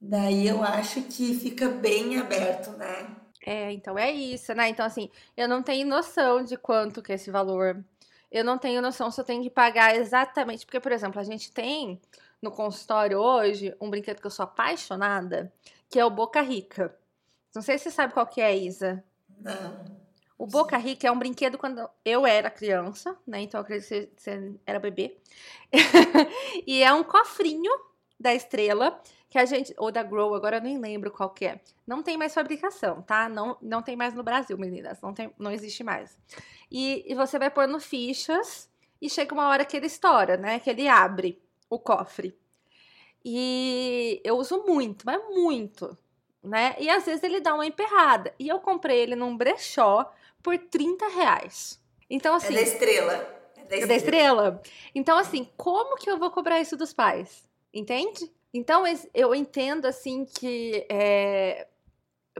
Daí 0.00 0.48
eu 0.48 0.64
acho 0.64 1.02
que 1.02 1.34
fica 1.34 1.68
bem 1.68 2.18
aberto, 2.18 2.70
né? 2.78 3.14
É, 3.44 3.70
então 3.72 3.98
é 3.98 4.10
isso, 4.10 4.54
né? 4.54 4.70
Então, 4.70 4.86
assim, 4.86 5.10
eu 5.36 5.46
não 5.46 5.62
tenho 5.62 5.86
noção 5.86 6.42
de 6.42 6.56
quanto 6.56 7.02
que 7.02 7.12
é 7.12 7.16
esse 7.16 7.30
valor. 7.30 7.84
Eu 8.32 8.42
não 8.42 8.56
tenho 8.56 8.80
noção 8.80 9.10
se 9.10 9.20
eu 9.20 9.24
tenho 9.24 9.42
que 9.42 9.50
pagar 9.50 9.94
exatamente. 9.94 10.64
Porque, 10.64 10.80
por 10.80 10.92
exemplo, 10.92 11.20
a 11.20 11.24
gente 11.24 11.52
tem 11.52 12.00
no 12.42 12.50
consultório 12.50 13.18
hoje 13.18 13.74
um 13.80 13.90
brinquedo 13.90 14.20
que 14.20 14.26
eu 14.26 14.30
sou 14.30 14.44
apaixonada, 14.44 15.52
que 15.88 15.98
é 15.98 16.04
o 16.04 16.10
Boca 16.10 16.40
Rica. 16.40 16.96
Não 17.54 17.62
sei 17.62 17.78
se 17.78 17.84
você 17.84 17.90
sabe 17.90 18.12
qual 18.12 18.26
que 18.26 18.40
é, 18.40 18.56
Isa. 18.56 19.02
Não. 19.40 19.96
O 20.38 20.46
Boca 20.46 20.76
Rica 20.76 21.08
é 21.08 21.10
um 21.10 21.18
brinquedo 21.18 21.56
quando 21.56 21.88
eu 22.04 22.26
era 22.26 22.50
criança, 22.50 23.16
né? 23.26 23.40
Então 23.40 23.58
eu 23.58 23.62
acredito 23.62 24.14
que 24.14 24.20
você 24.20 24.54
era 24.66 24.78
bebê. 24.78 25.16
e 26.66 26.82
é 26.82 26.92
um 26.92 27.02
cofrinho 27.02 27.72
da 28.20 28.34
estrela 28.34 29.00
que 29.30 29.38
a 29.38 29.44
gente 29.44 29.74
ou 29.78 29.90
da 29.90 30.02
Grow, 30.02 30.34
agora 30.34 30.58
eu 30.58 30.60
nem 30.60 30.78
lembro 30.78 31.10
qual 31.10 31.30
que 31.30 31.46
é. 31.46 31.60
Não 31.86 32.02
tem 32.02 32.18
mais 32.18 32.34
fabricação, 32.34 33.00
tá? 33.02 33.28
Não, 33.28 33.56
não 33.62 33.82
tem 33.82 33.96
mais 33.96 34.12
no 34.14 34.22
Brasil, 34.22 34.58
meninas, 34.58 35.00
não 35.00 35.14
tem, 35.14 35.32
não 35.38 35.50
existe 35.50 35.82
mais. 35.82 36.18
E, 36.70 37.04
e 37.10 37.14
você 37.14 37.38
vai 37.38 37.50
pôr 37.50 37.66
no 37.66 37.80
fichas 37.80 38.68
e 39.00 39.08
chega 39.08 39.34
uma 39.34 39.48
hora 39.48 39.64
que 39.64 39.76
ele 39.76 39.86
estoura, 39.86 40.36
né? 40.36 40.58
Que 40.58 40.68
ele 40.68 40.86
abre 40.86 41.42
o 41.68 41.78
cofre. 41.78 42.36
E 43.24 44.20
eu 44.24 44.36
uso 44.36 44.64
muito, 44.64 45.04
mas 45.04 45.20
muito, 45.30 45.96
né? 46.42 46.76
E 46.78 46.88
às 46.88 47.04
vezes 47.04 47.22
ele 47.22 47.40
dá 47.40 47.54
uma 47.54 47.66
emperrada. 47.66 48.32
E 48.38 48.48
eu 48.48 48.60
comprei 48.60 49.00
ele 49.00 49.16
num 49.16 49.36
brechó 49.36 50.12
por 50.42 50.56
30 50.56 51.08
reais. 51.08 51.82
Então, 52.08 52.34
assim. 52.34 52.52
É 52.54 52.56
da 52.56 52.62
estrela. 52.62 53.12
É 53.12 53.16
da 53.16 53.62
estrela. 53.62 53.82
É 53.82 53.86
da 53.86 53.94
estrela. 53.96 54.62
Então, 54.94 55.18
assim, 55.18 55.48
como 55.56 55.96
que 55.96 56.08
eu 56.08 56.18
vou 56.18 56.30
cobrar 56.30 56.60
isso 56.60 56.76
dos 56.76 56.92
pais? 56.92 57.48
Entende? 57.74 58.32
Então, 58.54 58.84
eu 59.12 59.34
entendo, 59.34 59.86
assim, 59.86 60.24
que 60.24 60.86
é, 60.88 61.66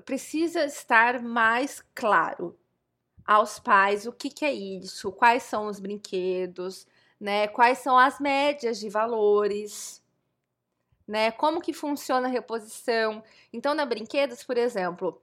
precisa 0.05 0.65
estar 0.65 1.21
mais 1.21 1.83
claro 1.95 2.57
aos 3.27 3.59
pais 3.59 4.07
o 4.07 4.13
que, 4.13 4.31
que 4.31 4.45
é 4.45 4.53
isso, 4.53 5.11
quais 5.11 5.43
são 5.43 5.67
os 5.67 5.81
brinquedos, 5.81 6.87
né? 7.21 7.49
Quais 7.49 7.79
são 7.79 7.99
as 7.99 8.21
médias 8.21 8.79
de 8.79 8.89
valores, 8.89 10.03
né? 11.07 11.31
Como 11.31 11.61
que 11.61 11.73
funciona 11.73 12.29
a 12.29 12.31
reposição. 12.31 13.23
Então, 13.53 13.75
na 13.75 13.87
brinquedos, 13.87 14.43
por 14.43 14.57
exemplo, 14.59 15.21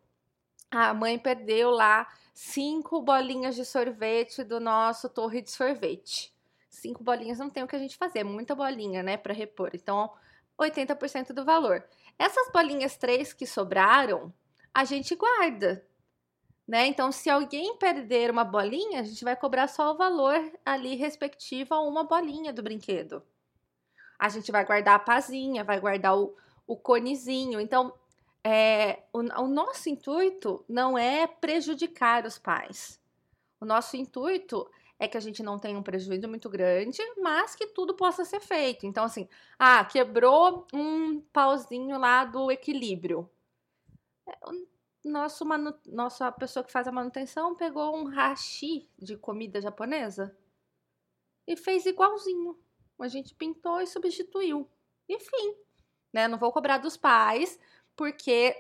a 0.71 0.93
mãe 0.93 1.19
perdeu 1.19 1.69
lá 1.71 2.07
cinco 2.33 3.01
bolinhas 3.01 3.55
de 3.55 3.65
sorvete 3.65 4.43
do 4.43 4.59
nosso 4.59 5.09
torre 5.09 5.41
de 5.41 5.51
sorvete. 5.51 6.33
Cinco 6.69 7.03
bolinhas 7.03 7.37
não 7.37 7.49
tem 7.49 7.63
o 7.63 7.67
que 7.67 7.75
a 7.75 7.79
gente 7.79 7.95
fazer, 7.95 8.19
é 8.19 8.23
muita 8.23 8.55
bolinha, 8.55 9.03
né, 9.03 9.15
para 9.15 9.33
repor. 9.33 9.69
Então, 9.73 10.11
80% 10.57 11.33
do 11.33 11.45
valor. 11.45 11.83
Essas 12.17 12.51
bolinhas 12.51 12.97
três 12.97 13.33
que 13.33 13.45
sobraram, 13.45 14.33
a 14.73 14.83
gente 14.83 15.15
guarda, 15.15 15.85
né? 16.67 16.87
Então, 16.87 17.11
se 17.11 17.29
alguém 17.29 17.77
perder 17.77 18.31
uma 18.31 18.43
bolinha, 18.43 19.01
a 19.01 19.03
gente 19.03 19.23
vai 19.23 19.35
cobrar 19.35 19.67
só 19.67 19.91
o 19.91 19.97
valor 19.97 20.39
ali 20.65 20.95
respectivo 20.95 21.73
a 21.73 21.81
uma 21.81 22.03
bolinha 22.03 22.53
do 22.53 22.63
brinquedo. 22.63 23.21
A 24.17 24.29
gente 24.29 24.51
vai 24.51 24.65
guardar 24.65 24.95
a 24.95 24.99
pazinha, 24.99 25.63
vai 25.63 25.79
guardar 25.79 26.17
o, 26.17 26.35
o 26.65 26.77
conezinho. 26.77 27.59
Então, 27.59 27.93
é, 28.43 29.03
o, 29.11 29.19
o 29.19 29.47
nosso 29.47 29.89
intuito 29.89 30.63
não 30.67 30.97
é 30.97 31.27
prejudicar 31.27 32.25
os 32.25 32.37
pais. 32.37 32.99
O 33.59 33.65
nosso 33.65 33.97
intuito 33.97 34.69
é 34.99 35.07
que 35.07 35.17
a 35.17 35.19
gente 35.19 35.43
não 35.43 35.59
tenha 35.59 35.77
um 35.77 35.83
prejuízo 35.83 36.29
muito 36.29 36.49
grande, 36.49 37.01
mas 37.21 37.55
que 37.55 37.67
tudo 37.67 37.93
possa 37.93 38.23
ser 38.23 38.39
feito. 38.39 38.85
Então, 38.85 39.03
assim, 39.03 39.27
ah, 39.59 39.83
quebrou 39.83 40.65
um 40.73 41.19
pauzinho 41.33 41.97
lá 41.99 42.23
do 42.23 42.49
equilíbrio. 42.49 43.29
Nosso 45.03 45.45
manu... 45.45 45.73
nossa 45.85 46.31
pessoa 46.31 46.63
que 46.63 46.71
faz 46.71 46.87
a 46.87 46.91
manutenção 46.91 47.55
pegou 47.55 47.95
um 47.95 48.05
hashi 48.05 48.89
de 48.97 49.17
comida 49.17 49.59
japonesa 49.59 50.35
e 51.45 51.57
fez 51.57 51.85
igualzinho. 51.85 52.57
A 52.99 53.07
gente 53.07 53.35
pintou 53.35 53.81
e 53.81 53.87
substituiu. 53.87 54.69
Enfim, 55.09 55.55
né? 56.13 56.27
Não 56.27 56.37
vou 56.37 56.51
cobrar 56.53 56.77
dos 56.77 56.95
pais, 56.95 57.59
porque 57.95 58.55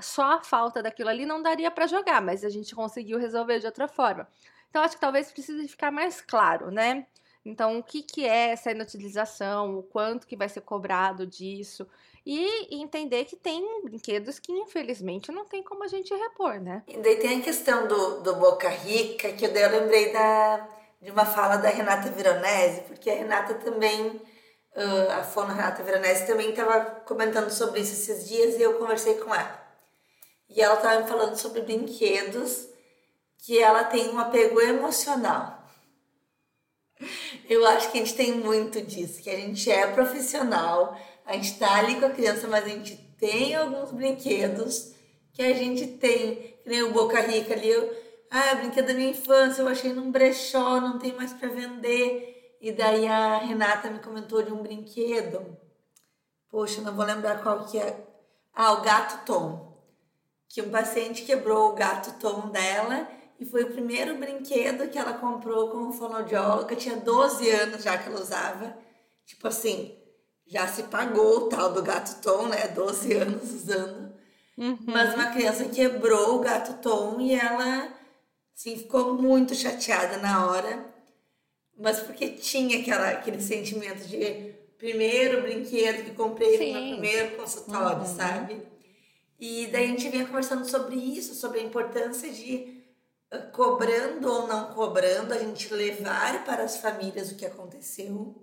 só 0.00 0.34
a 0.34 0.42
falta 0.42 0.82
daquilo 0.82 1.08
ali 1.08 1.24
não 1.24 1.42
daria 1.42 1.70
para 1.70 1.86
jogar, 1.86 2.20
mas 2.20 2.44
a 2.44 2.50
gente 2.50 2.74
conseguiu 2.74 3.18
resolver 3.18 3.58
de 3.58 3.66
outra 3.66 3.88
forma. 3.88 4.28
Então 4.68 4.82
acho 4.82 4.94
que 4.94 5.00
talvez 5.00 5.32
precise 5.32 5.66
ficar 5.68 5.90
mais 5.90 6.20
claro, 6.20 6.70
né? 6.70 7.06
Então, 7.48 7.78
o 7.78 7.82
que, 7.82 8.02
que 8.02 8.26
é 8.26 8.50
essa 8.50 8.70
inutilização, 8.70 9.78
o 9.78 9.82
quanto 9.82 10.26
que 10.26 10.36
vai 10.36 10.50
ser 10.50 10.60
cobrado 10.60 11.26
disso, 11.26 11.86
e 12.24 12.76
entender 12.82 13.24
que 13.24 13.36
tem 13.36 13.82
brinquedos 13.82 14.38
que, 14.38 14.52
infelizmente, 14.52 15.32
não 15.32 15.46
tem 15.46 15.62
como 15.62 15.82
a 15.82 15.88
gente 15.88 16.12
repor, 16.12 16.60
né? 16.60 16.82
E 16.86 16.98
daí 16.98 17.16
tem 17.16 17.40
a 17.40 17.42
questão 17.42 17.88
do, 17.88 18.20
do 18.20 18.34
Boca 18.36 18.68
Rica, 18.68 19.32
que 19.32 19.46
eu, 19.46 19.52
daí 19.52 19.62
eu 19.62 19.80
lembrei 19.80 20.12
da, 20.12 20.68
de 21.00 21.10
uma 21.10 21.24
fala 21.24 21.56
da 21.56 21.70
Renata 21.70 22.10
Veronese, 22.10 22.82
porque 22.82 23.08
a 23.08 23.14
Renata 23.14 23.54
também, 23.54 24.08
uh, 24.08 25.10
a 25.18 25.24
fono 25.24 25.54
Renata 25.54 25.82
Veronese 25.82 26.26
também 26.26 26.50
estava 26.50 26.82
comentando 27.06 27.50
sobre 27.50 27.80
isso 27.80 27.94
esses 27.94 28.28
dias 28.28 28.56
e 28.56 28.62
eu 28.62 28.74
conversei 28.74 29.14
com 29.14 29.34
ela. 29.34 29.58
E 30.50 30.60
ela 30.60 30.74
estava 30.74 31.00
me 31.00 31.08
falando 31.08 31.34
sobre 31.34 31.62
brinquedos 31.62 32.68
que 33.38 33.58
ela 33.58 33.84
tem 33.84 34.10
um 34.10 34.18
apego 34.18 34.60
emocional. 34.60 35.58
Eu 37.48 37.66
acho 37.66 37.90
que 37.90 37.98
a 37.98 38.04
gente 38.04 38.14
tem 38.14 38.32
muito 38.32 38.82
disso, 38.82 39.22
que 39.22 39.30
a 39.30 39.36
gente 39.36 39.70
é 39.70 39.86
profissional, 39.86 40.94
a 41.24 41.32
gente 41.32 41.52
está 41.52 41.78
ali 41.78 41.98
com 41.98 42.04
a 42.04 42.10
criança, 42.10 42.46
mas 42.46 42.64
a 42.64 42.68
gente 42.68 42.94
tem 43.18 43.54
alguns 43.54 43.90
brinquedos 43.90 44.92
que 45.32 45.40
a 45.40 45.54
gente 45.54 45.86
tem, 45.86 46.36
que 46.62 46.68
nem 46.68 46.82
o 46.82 46.92
Boca 46.92 47.18
Rica 47.20 47.54
ali, 47.54 47.70
eu, 47.70 47.90
ah, 48.30 48.54
brinquedo 48.56 48.88
da 48.88 48.94
minha 48.94 49.10
infância, 49.10 49.62
eu 49.62 49.68
achei 49.68 49.94
num 49.94 50.10
brechó, 50.10 50.78
não 50.78 50.98
tem 50.98 51.14
mais 51.14 51.32
para 51.32 51.48
vender. 51.48 52.58
E 52.60 52.70
daí 52.70 53.06
a 53.06 53.38
Renata 53.38 53.88
me 53.88 54.00
comentou 54.00 54.42
de 54.42 54.52
um 54.52 54.62
brinquedo. 54.62 55.56
Poxa, 56.50 56.82
não 56.82 56.94
vou 56.94 57.04
lembrar 57.04 57.42
qual 57.42 57.64
que 57.64 57.78
é. 57.78 58.04
Ah, 58.52 58.72
o 58.72 58.82
gato 58.82 59.24
Tom. 59.24 59.78
Que 60.48 60.60
um 60.60 60.70
paciente 60.70 61.22
quebrou 61.22 61.70
o 61.70 61.74
gato 61.74 62.18
Tom 62.18 62.48
dela 62.48 63.08
e 63.40 63.44
foi 63.44 63.62
o 63.62 63.70
primeiro 63.70 64.16
brinquedo 64.16 64.88
que 64.88 64.98
ela 64.98 65.14
comprou 65.14 65.68
como 65.68 65.92
fonoaudióloga. 65.92 66.74
Tinha 66.74 66.96
12 66.96 67.48
anos 67.50 67.84
já 67.84 67.96
que 67.96 68.08
ela 68.08 68.20
usava. 68.20 68.76
Tipo 69.24 69.46
assim, 69.46 69.96
já 70.46 70.66
se 70.66 70.84
pagou 70.84 71.38
o 71.38 71.48
tal 71.48 71.72
do 71.72 71.82
gato 71.82 72.20
Tom, 72.20 72.48
né? 72.48 72.66
12 72.68 73.12
anos 73.14 73.52
usando. 73.52 74.12
Uhum. 74.56 74.78
Mas 74.86 75.14
uma 75.14 75.30
criança 75.30 75.66
quebrou 75.66 76.36
o 76.36 76.40
gato 76.40 76.82
Tom 76.82 77.20
e 77.20 77.32
ela 77.32 77.94
assim, 78.56 78.76
ficou 78.76 79.14
muito 79.14 79.54
chateada 79.54 80.16
na 80.16 80.46
hora. 80.46 80.92
Mas 81.78 82.00
porque 82.00 82.30
tinha 82.30 82.80
aquela, 82.80 83.10
aquele 83.10 83.40
sentimento 83.40 84.04
de 84.08 84.52
primeiro 84.76 85.42
brinquedo 85.42 86.04
que 86.04 86.10
comprei 86.10 86.58
Sim. 86.58 86.74
no 86.74 86.92
primeiro 86.92 87.36
consultório, 87.36 88.00
uhum. 88.00 88.16
sabe? 88.16 88.62
E 89.38 89.68
daí 89.68 89.84
a 89.84 89.88
gente 89.88 90.08
vinha 90.08 90.26
conversando 90.26 90.68
sobre 90.68 90.96
isso, 90.96 91.34
sobre 91.34 91.60
a 91.60 91.62
importância 91.62 92.28
de 92.32 92.77
cobrando 93.52 94.30
ou 94.30 94.46
não 94.46 94.72
cobrando, 94.72 95.34
a 95.34 95.38
gente 95.38 95.72
levar 95.72 96.44
para 96.44 96.62
as 96.62 96.78
famílias 96.78 97.30
o 97.30 97.36
que 97.36 97.44
aconteceu 97.44 98.34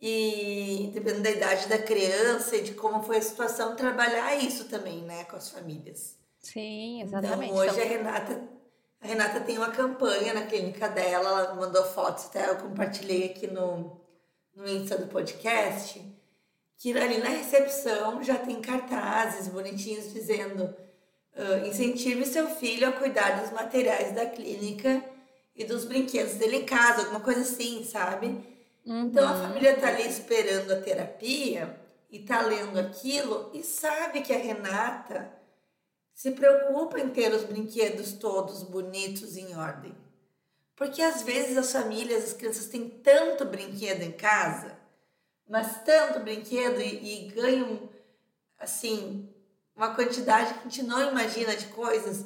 e 0.00 0.90
dependendo 0.92 1.22
da 1.22 1.30
idade 1.30 1.68
da 1.68 1.78
criança 1.78 2.56
e 2.56 2.62
de 2.62 2.74
como 2.74 3.02
foi 3.02 3.18
a 3.18 3.22
situação, 3.22 3.76
trabalhar 3.76 4.34
isso 4.36 4.64
também, 4.66 5.02
né, 5.02 5.24
com 5.24 5.36
as 5.36 5.50
famílias. 5.50 6.16
Sim, 6.38 7.02
exatamente. 7.02 7.50
Então, 7.50 7.56
hoje 7.56 7.74
então... 7.74 7.84
a 7.84 7.88
Renata, 7.88 8.48
a 9.00 9.06
Renata 9.06 9.40
tem 9.40 9.56
uma 9.56 9.70
campanha 9.70 10.34
na 10.34 10.46
clínica 10.46 10.88
dela, 10.88 11.28
ela 11.28 11.54
mandou 11.54 11.84
fotos, 11.84 12.26
até 12.26 12.48
eu 12.48 12.56
compartilhei 12.56 13.26
aqui 13.26 13.46
no, 13.46 14.00
no 14.54 14.68
Insta 14.68 14.98
do 14.98 15.06
podcast, 15.06 16.04
que 16.76 16.96
ali 16.96 17.18
na 17.18 17.30
recepção 17.30 18.22
já 18.22 18.36
tem 18.36 18.60
cartazes 18.60 19.48
bonitinhos 19.48 20.12
dizendo 20.12 20.76
uh, 21.36 21.66
incentive 21.66 22.24
seu 22.26 22.48
filho 22.48 22.88
a 22.88 22.92
cuidar 22.92 23.40
dos 23.40 23.50
materiais 23.52 24.14
da 24.14 24.26
clínica 24.26 25.02
e 25.54 25.64
dos 25.64 25.84
brinquedos 25.84 26.34
dele 26.34 26.56
em 26.56 26.64
casa, 26.64 27.02
alguma 27.02 27.20
coisa 27.20 27.40
assim, 27.40 27.84
sabe? 27.84 28.26
Uhum. 28.84 29.06
Então 29.06 29.28
a 29.28 29.34
família 29.34 29.72
está 29.74 29.88
ali 29.88 30.06
esperando 30.06 30.72
a 30.72 30.80
terapia 30.80 31.78
e 32.10 32.18
está 32.18 32.42
lendo 32.42 32.78
aquilo 32.78 33.50
e 33.52 33.62
sabe 33.62 34.22
que 34.22 34.32
a 34.32 34.38
Renata 34.38 35.30
se 36.14 36.30
preocupa 36.30 36.98
em 36.98 37.10
ter 37.10 37.32
os 37.32 37.44
brinquedos 37.44 38.12
todos 38.12 38.62
bonitos 38.62 39.36
em 39.36 39.54
ordem. 39.56 39.94
Porque 40.74 41.00
às 41.02 41.22
vezes 41.22 41.56
as 41.56 41.72
famílias, 41.72 42.24
as 42.24 42.32
crianças 42.32 42.66
têm 42.66 42.88
tanto 42.88 43.44
brinquedo 43.44 44.02
em 44.02 44.12
casa, 44.12 44.76
mas 45.48 45.82
tanto 45.84 46.20
brinquedo 46.20 46.80
e, 46.80 47.26
e 47.26 47.28
ganham 47.30 47.88
assim 48.58 49.28
uma 49.76 49.94
quantidade 49.94 50.54
que 50.54 50.60
a 50.60 50.62
gente 50.62 50.82
não 50.82 51.10
imagina 51.10 51.54
de 51.54 51.66
coisas 51.66 52.24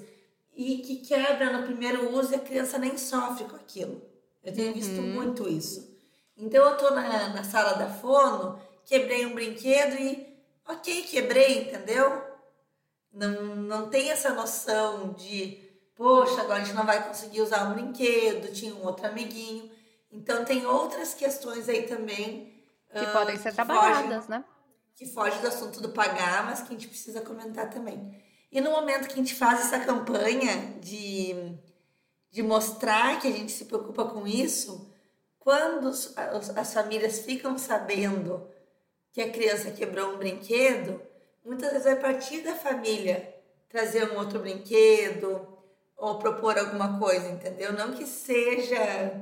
e 0.55 0.79
que 0.79 0.97
quebra 0.97 1.59
no 1.59 1.65
primeiro 1.65 2.15
uso 2.15 2.33
e 2.33 2.37
a 2.37 2.41
criança 2.41 2.79
nem 2.79 2.97
sofre 2.97 3.45
com 3.45 3.57
aquilo. 3.57 4.01
Eu 4.43 4.55
tenho 4.55 4.73
visto 4.73 4.99
uhum. 4.99 5.13
muito 5.13 5.49
isso. 5.49 5.91
Então 6.37 6.65
eu 6.65 6.77
tô 6.77 6.91
na, 6.91 7.29
na 7.31 7.45
sala 7.45 7.75
da 7.75 7.89
fono, 7.89 8.59
quebrei 8.85 9.27
um 9.27 9.35
brinquedo 9.35 9.95
e 10.01 10.31
ok, 10.67 11.03
quebrei, 11.03 11.63
entendeu? 11.63 12.23
Não, 13.13 13.57
não 13.57 13.91
tem 13.91 14.11
essa 14.11 14.33
noção 14.33 15.13
de, 15.13 15.59
poxa, 15.97 16.41
agora 16.41 16.63
a 16.63 16.65
gente 16.65 16.77
não 16.77 16.87
vai 16.87 17.07
conseguir 17.07 17.43
usar 17.43 17.65
um 17.65 17.75
brinquedo, 17.75 18.53
tinha 18.53 18.75
um 18.75 18.87
outro 18.87 19.07
amiguinho. 19.07 19.71
Então 20.13 20.45
tem 20.45 20.65
outras 20.65 21.13
questões 21.15 21.69
aí 21.69 21.83
também. 21.83 22.53
Que 22.93 23.05
uh, 23.05 23.13
podem 23.13 23.37
ser 23.37 23.51
que 23.51 23.57
trabalhadas, 23.57 24.25
fogem, 24.25 24.29
né? 24.29 24.45
Que 25.01 25.07
foge 25.07 25.39
do 25.39 25.47
assunto 25.47 25.81
do 25.81 25.89
pagar, 25.89 26.45
mas 26.45 26.61
que 26.61 26.67
a 26.69 26.73
gente 26.73 26.87
precisa 26.87 27.23
comentar 27.23 27.71
também. 27.71 28.23
E 28.53 28.61
no 28.61 28.71
momento 28.71 29.07
que 29.07 29.15
a 29.15 29.17
gente 29.17 29.35
faz 29.35 29.61
essa 29.61 29.81
campanha 29.81 30.79
de, 30.79 31.57
de 32.31 32.43
mostrar 32.43 33.19
que 33.19 33.27
a 33.27 33.31
gente 33.31 33.51
se 33.51 33.65
preocupa 33.65 34.05
com 34.05 34.27
isso, 34.27 34.93
quando 35.39 35.89
as 35.89 36.75
famílias 36.75 37.21
ficam 37.21 37.57
sabendo 37.57 38.47
que 39.11 39.23
a 39.23 39.31
criança 39.31 39.71
quebrou 39.71 40.13
um 40.13 40.19
brinquedo, 40.19 41.01
muitas 41.43 41.71
vezes 41.71 41.87
vai 41.87 41.97
partir 41.97 42.43
da 42.43 42.55
família 42.55 43.35
trazer 43.71 44.13
um 44.13 44.19
outro 44.19 44.41
brinquedo 44.41 45.49
ou 45.97 46.19
propor 46.19 46.59
alguma 46.59 46.99
coisa, 46.99 47.27
entendeu? 47.27 47.73
Não 47.73 47.95
que 47.95 48.07
seja 48.07 49.15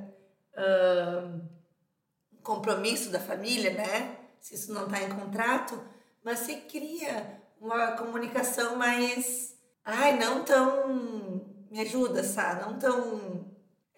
um 2.33 2.43
compromisso 2.43 3.11
da 3.11 3.21
família, 3.21 3.75
né? 3.75 4.18
Se 4.41 4.55
isso 4.55 4.73
não 4.73 4.85
está 4.85 5.03
em 5.03 5.11
contrato, 5.11 5.83
mas 6.25 6.41
se 6.41 6.57
cria 6.57 7.41
uma 7.61 7.93
comunicação 7.93 8.77
mais, 8.77 9.57
ai, 9.85 10.17
não 10.19 10.45
tão, 10.45 11.45
me 11.71 11.81
ajuda, 11.81 12.23
sabe? 12.23 12.63
Não 12.63 12.79
tão 12.79 13.49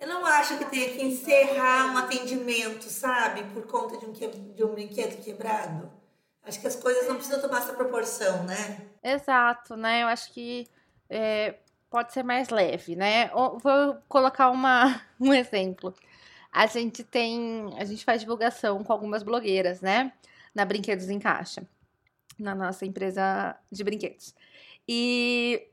eu 0.00 0.09
não 0.09 0.24
acho 0.24 0.57
que 0.57 0.64
tenha 0.64 0.88
que 0.88 1.05
encerrar 1.05 1.92
um 1.92 1.98
atendimento, 1.98 2.85
sabe? 2.85 3.44
Por 3.53 3.66
conta 3.66 3.98
de 3.98 4.07
um, 4.07 4.12
que... 4.14 4.26
de 4.26 4.64
um 4.64 4.72
brinquedo 4.72 5.22
quebrado. 5.22 5.92
Acho 6.42 6.59
que 6.59 6.66
as 6.66 6.74
coisas 6.74 7.07
não 7.07 7.16
precisam 7.16 7.42
tomar 7.42 7.59
essa 7.59 7.74
proporção, 7.74 8.44
né? 8.44 8.81
Exato, 9.05 9.76
né? 9.76 10.03
Eu 10.03 10.09
acho 10.09 10.33
que 10.33 10.66
é, 11.11 11.57
pode 11.90 12.14
ser 12.14 12.22
mais 12.22 12.48
leve, 12.48 12.96
né? 12.96 13.29
Vou 13.29 13.98
colocar 14.09 14.48
uma, 14.48 15.03
um 15.20 15.35
exemplo. 15.35 15.94
A 16.50 16.66
gente 16.66 17.05
tem. 17.05 17.74
A 17.79 17.85
gente 17.85 18.03
faz 18.03 18.22
divulgação 18.22 18.83
com 18.83 18.92
algumas 18.94 19.22
blogueiras, 19.22 19.83
né? 19.83 20.11
Na 20.54 20.64
Brinquedos 20.64 21.08
em 21.08 21.18
Caixa. 21.18 21.66
Na 22.38 22.54
nossa 22.54 22.86
empresa 22.86 23.56
de 23.70 23.84
brinquedos. 23.84 24.34
E 24.88 25.70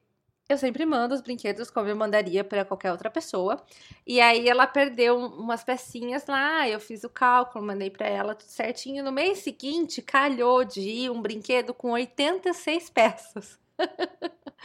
eu 0.49 0.57
sempre 0.57 0.85
mando 0.85 1.13
os 1.13 1.21
brinquedos 1.21 1.69
como 1.69 1.89
eu 1.89 1.95
mandaria 1.95 2.43
para 2.43 2.63
qualquer 2.63 2.91
outra 2.91 3.09
pessoa. 3.09 3.61
E 4.05 4.21
aí 4.21 4.47
ela 4.47 4.65
perdeu 4.65 5.17
umas 5.17 5.63
pecinhas 5.63 6.25
lá, 6.25 6.67
eu 6.67 6.79
fiz 6.79 7.03
o 7.03 7.09
cálculo, 7.09 7.65
mandei 7.65 7.89
para 7.89 8.07
ela 8.07 8.33
tudo 8.33 8.49
certinho. 8.49 9.03
No 9.03 9.11
mês 9.11 9.39
seguinte, 9.39 10.01
calhou 10.01 10.63
de 10.63 10.81
ir 10.81 11.09
um 11.11 11.21
brinquedo 11.21 11.73
com 11.73 11.91
86 11.91 12.89
peças. 12.89 13.59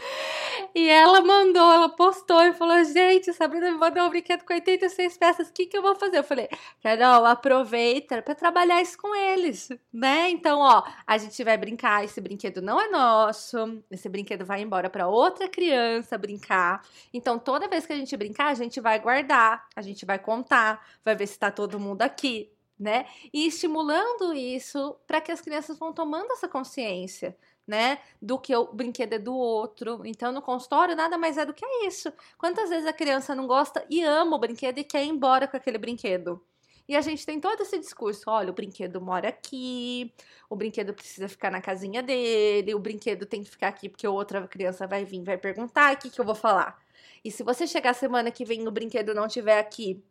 e 0.74 0.88
ela 0.88 1.20
mandou, 1.20 1.72
ela 1.72 1.88
postou 1.88 2.42
e 2.42 2.52
falou: 2.52 2.82
Gente, 2.84 3.32
Sabrina 3.32 3.70
me 3.70 3.78
mandou 3.78 4.04
um 4.04 4.10
brinquedo 4.10 4.44
com 4.44 4.54
86 4.54 5.18
peças, 5.18 5.48
o 5.48 5.52
que, 5.52 5.66
que 5.66 5.76
eu 5.76 5.82
vou 5.82 5.94
fazer? 5.94 6.18
Eu 6.18 6.24
falei: 6.24 6.48
Carol, 6.82 7.26
aproveita 7.26 8.22
para 8.22 8.34
trabalhar 8.34 8.80
isso 8.80 8.96
com 8.96 9.14
eles, 9.14 9.68
né? 9.92 10.30
Então, 10.30 10.60
ó, 10.60 10.82
a 11.06 11.18
gente 11.18 11.42
vai 11.44 11.56
brincar. 11.56 12.04
Esse 12.04 12.20
brinquedo 12.20 12.62
não 12.62 12.80
é 12.80 12.88
nosso, 12.88 13.82
esse 13.90 14.08
brinquedo 14.08 14.44
vai 14.44 14.62
embora 14.62 14.88
para 14.88 15.08
outra 15.08 15.48
criança 15.48 16.16
brincar. 16.16 16.84
Então, 17.12 17.38
toda 17.38 17.68
vez 17.68 17.86
que 17.86 17.92
a 17.92 17.96
gente 17.96 18.16
brincar, 18.16 18.48
a 18.48 18.54
gente 18.54 18.80
vai 18.80 18.98
guardar, 18.98 19.66
a 19.76 19.82
gente 19.82 20.06
vai 20.06 20.18
contar, 20.18 20.86
vai 21.04 21.14
ver 21.14 21.26
se 21.26 21.38
tá 21.38 21.50
todo 21.50 21.78
mundo 21.78 22.02
aqui, 22.02 22.50
né? 22.78 23.06
E 23.32 23.46
estimulando 23.46 24.32
isso 24.34 24.96
para 25.06 25.20
que 25.20 25.30
as 25.30 25.40
crianças 25.40 25.78
vão 25.78 25.92
tomando 25.92 26.32
essa 26.32 26.48
consciência 26.48 27.36
né? 27.66 27.98
Do 28.20 28.38
que 28.38 28.54
o 28.54 28.72
brinquedo 28.72 29.14
é 29.14 29.18
do 29.18 29.34
outro. 29.34 30.02
Então, 30.04 30.32
no 30.32 30.42
consultório, 30.42 30.96
nada 30.96 31.16
mais 31.18 31.38
é 31.38 31.46
do 31.46 31.54
que 31.54 31.64
isso. 31.86 32.12
Quantas 32.38 32.70
vezes 32.70 32.86
a 32.86 32.92
criança 32.92 33.34
não 33.34 33.46
gosta 33.46 33.84
e 33.88 34.02
ama 34.02 34.36
o 34.36 34.38
brinquedo 34.38 34.78
e 34.78 34.84
quer 34.84 35.04
ir 35.04 35.08
embora 35.08 35.46
com 35.48 35.56
aquele 35.56 35.78
brinquedo? 35.78 36.42
E 36.88 36.96
a 36.96 37.00
gente 37.00 37.24
tem 37.24 37.40
todo 37.40 37.60
esse 37.62 37.78
discurso: 37.78 38.24
olha, 38.28 38.50
o 38.50 38.54
brinquedo 38.54 39.00
mora 39.00 39.28
aqui, 39.28 40.12
o 40.50 40.56
brinquedo 40.56 40.92
precisa 40.92 41.28
ficar 41.28 41.50
na 41.50 41.60
casinha 41.60 42.02
dele, 42.02 42.74
o 42.74 42.78
brinquedo 42.78 43.24
tem 43.26 43.42
que 43.42 43.50
ficar 43.50 43.68
aqui 43.68 43.88
porque 43.88 44.06
outra 44.06 44.46
criança 44.48 44.86
vai 44.86 45.04
vir 45.04 45.22
vai 45.22 45.38
perguntar 45.38 45.94
o 45.94 45.98
que, 45.98 46.10
que 46.10 46.20
eu 46.20 46.24
vou 46.24 46.34
falar. 46.34 46.78
E 47.24 47.30
se 47.30 47.42
você 47.42 47.66
chegar 47.66 47.94
semana 47.94 48.30
que 48.30 48.44
vem 48.44 48.62
e 48.62 48.68
o 48.68 48.70
brinquedo 48.70 49.14
não 49.14 49.26
estiver 49.26 49.58
aqui, 49.58 50.02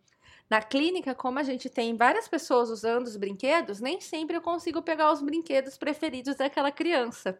na 0.52 0.62
clínica, 0.62 1.16
como 1.16 1.40
a 1.40 1.44
gente 1.44 1.70
tem 1.70 1.96
várias 1.96 2.28
pessoas 2.28 2.70
usando 2.70 3.08
os 3.08 3.16
brinquedos, 3.16 3.80
nem 3.80 4.02
sempre 4.02 4.36
eu 4.36 4.42
consigo 4.42 4.82
pegar 4.82 5.10
os 5.10 5.22
brinquedos 5.22 5.78
preferidos 5.78 6.36
daquela 6.36 6.70
criança. 6.70 7.40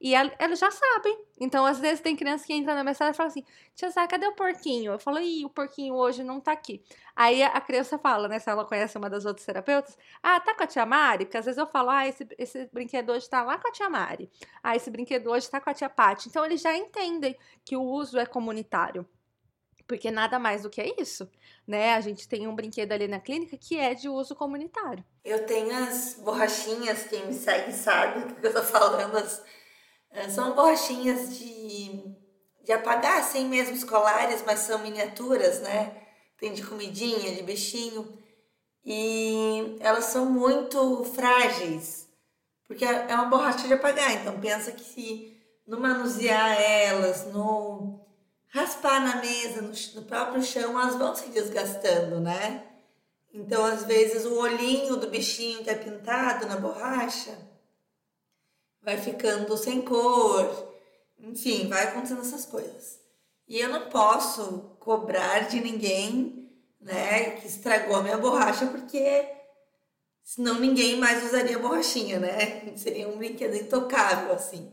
E 0.00 0.14
elas 0.14 0.60
já 0.60 0.70
sabem. 0.70 1.18
Então, 1.40 1.66
às 1.66 1.80
vezes, 1.80 2.00
tem 2.00 2.14
criança 2.14 2.46
que 2.46 2.52
entra 2.52 2.80
na 2.84 2.94
sala 2.94 3.10
e 3.10 3.14
fala 3.14 3.28
assim: 3.28 3.44
Tia 3.74 3.90
Sá, 3.90 4.06
cadê 4.06 4.28
o 4.28 4.34
porquinho? 4.34 4.92
Eu 4.92 4.98
falo: 5.00 5.18
Ih, 5.18 5.44
o 5.44 5.50
porquinho 5.50 5.94
hoje 5.94 6.22
não 6.22 6.40
tá 6.40 6.52
aqui. 6.52 6.80
Aí 7.16 7.42
a 7.42 7.60
criança 7.60 7.98
fala, 7.98 8.28
né? 8.28 8.38
Se 8.38 8.48
ela 8.48 8.64
conhece 8.64 8.96
uma 8.96 9.10
das 9.10 9.24
outras 9.24 9.44
terapeutas: 9.44 9.98
Ah, 10.22 10.38
tá 10.38 10.54
com 10.54 10.62
a 10.62 10.66
tia 10.66 10.86
Mari? 10.86 11.24
Porque 11.24 11.38
às 11.38 11.46
vezes 11.46 11.58
eu 11.58 11.66
falo: 11.66 11.90
Ah, 11.90 12.06
esse, 12.06 12.24
esse 12.38 12.68
brinquedo 12.72 13.10
hoje 13.10 13.28
tá 13.28 13.42
lá 13.42 13.58
com 13.58 13.66
a 13.66 13.72
tia 13.72 13.88
Mari. 13.90 14.30
Ah, 14.62 14.76
esse 14.76 14.90
brinquedo 14.90 15.28
hoje 15.28 15.50
tá 15.50 15.60
com 15.60 15.70
a 15.70 15.74
tia 15.74 15.88
Paty. 15.88 16.28
Então, 16.28 16.44
eles 16.44 16.60
já 16.60 16.76
entendem 16.76 17.36
que 17.64 17.76
o 17.76 17.82
uso 17.82 18.16
é 18.18 18.26
comunitário. 18.26 19.04
Porque 19.86 20.10
nada 20.10 20.38
mais 20.38 20.62
do 20.62 20.70
que 20.70 20.80
é 20.80 20.94
isso, 21.00 21.28
né? 21.66 21.94
A 21.94 22.00
gente 22.00 22.26
tem 22.28 22.48
um 22.48 22.54
brinquedo 22.54 22.92
ali 22.92 23.06
na 23.06 23.20
clínica 23.20 23.56
que 23.56 23.78
é 23.78 23.94
de 23.94 24.08
uso 24.08 24.34
comunitário. 24.34 25.04
Eu 25.24 25.44
tenho 25.44 25.74
as 25.76 26.14
borrachinhas, 26.14 27.04
quem 27.04 27.26
me 27.26 27.34
segue 27.34 27.72
sabe 27.72 28.24
do 28.28 28.34
que 28.34 28.46
eu 28.46 28.52
tô 28.52 28.62
falando. 28.62 29.16
As, 29.16 29.42
eh, 30.10 30.28
são 30.28 30.54
borrachinhas 30.54 31.38
de, 31.38 32.02
de 32.62 32.72
apagar, 32.72 33.18
assim 33.18 33.46
mesmo, 33.46 33.74
escolares, 33.74 34.42
mas 34.46 34.60
são 34.60 34.78
miniaturas, 34.78 35.60
né? 35.60 36.02
Tem 36.38 36.52
de 36.52 36.64
comidinha, 36.64 37.34
de 37.34 37.42
bichinho. 37.42 38.18
E 38.84 39.76
elas 39.80 40.06
são 40.06 40.26
muito 40.26 41.04
frágeis, 41.04 42.08
porque 42.66 42.84
é, 42.84 43.06
é 43.08 43.14
uma 43.14 43.26
borracha 43.26 43.66
de 43.66 43.74
apagar. 43.74 44.12
Então 44.12 44.38
pensa 44.40 44.72
que 44.72 44.82
se 44.82 45.34
no 45.66 45.80
manusear 45.80 46.60
elas, 46.60 47.26
no 47.32 48.03
raspar 48.54 49.00
na 49.00 49.16
mesa, 49.16 49.60
no, 49.60 49.72
no 50.00 50.06
próprio 50.06 50.40
chão, 50.40 50.80
elas 50.80 50.94
vão 50.94 51.14
se 51.14 51.28
desgastando, 51.30 52.20
né? 52.20 52.64
Então, 53.32 53.64
às 53.64 53.82
vezes, 53.84 54.24
o 54.24 54.38
olhinho 54.38 54.96
do 54.96 55.10
bichinho 55.10 55.64
que 55.64 55.70
é 55.70 55.74
pintado 55.74 56.46
na 56.46 56.56
borracha 56.56 57.36
vai 58.80 58.96
ficando 58.96 59.56
sem 59.56 59.82
cor, 59.82 60.72
enfim, 61.18 61.66
vai 61.68 61.88
acontecendo 61.88 62.20
essas 62.20 62.46
coisas. 62.46 63.00
E 63.48 63.58
eu 63.58 63.68
não 63.68 63.88
posso 63.88 64.76
cobrar 64.78 65.48
de 65.48 65.60
ninguém, 65.60 66.48
né, 66.80 67.32
que 67.32 67.48
estragou 67.48 67.96
a 67.96 68.02
minha 68.04 68.18
borracha, 68.18 68.66
porque 68.66 69.28
senão 70.22 70.60
ninguém 70.60 70.96
mais 70.96 71.24
usaria 71.24 71.58
borrachinha, 71.58 72.20
né? 72.20 72.72
Seria 72.78 73.08
um 73.08 73.18
brinquedo 73.18 73.56
intocável, 73.56 74.32
assim. 74.32 74.72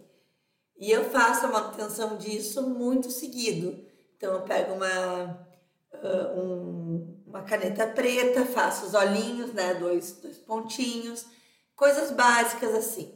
E 0.81 0.89
eu 0.89 1.11
faço 1.11 1.45
a 1.45 1.49
manutenção 1.49 2.17
disso 2.17 2.67
muito 2.67 3.11
seguido. 3.11 3.85
Então, 4.17 4.33
eu 4.33 4.41
pego 4.41 4.73
uma, 4.73 5.47
uh, 5.93 6.39
um, 6.41 7.21
uma 7.27 7.43
caneta 7.43 7.85
preta, 7.85 8.43
faço 8.45 8.87
os 8.87 8.95
olhinhos, 8.95 9.53
né? 9.53 9.75
Dois, 9.75 10.13
dois 10.13 10.39
pontinhos, 10.39 11.27
coisas 11.75 12.09
básicas 12.09 12.73
assim. 12.73 13.13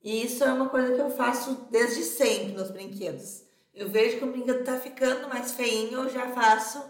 E 0.00 0.24
isso 0.24 0.44
é 0.44 0.52
uma 0.52 0.68
coisa 0.68 0.94
que 0.94 1.00
eu 1.00 1.10
faço 1.10 1.66
desde 1.72 2.04
sempre 2.04 2.52
nos 2.52 2.70
brinquedos. 2.70 3.42
Eu 3.74 3.88
vejo 3.88 4.18
que 4.18 4.24
o 4.24 4.30
brinquedo 4.30 4.60
está 4.60 4.78
ficando 4.78 5.28
mais 5.28 5.50
feinho, 5.50 6.04
eu 6.04 6.08
já 6.08 6.28
faço 6.28 6.80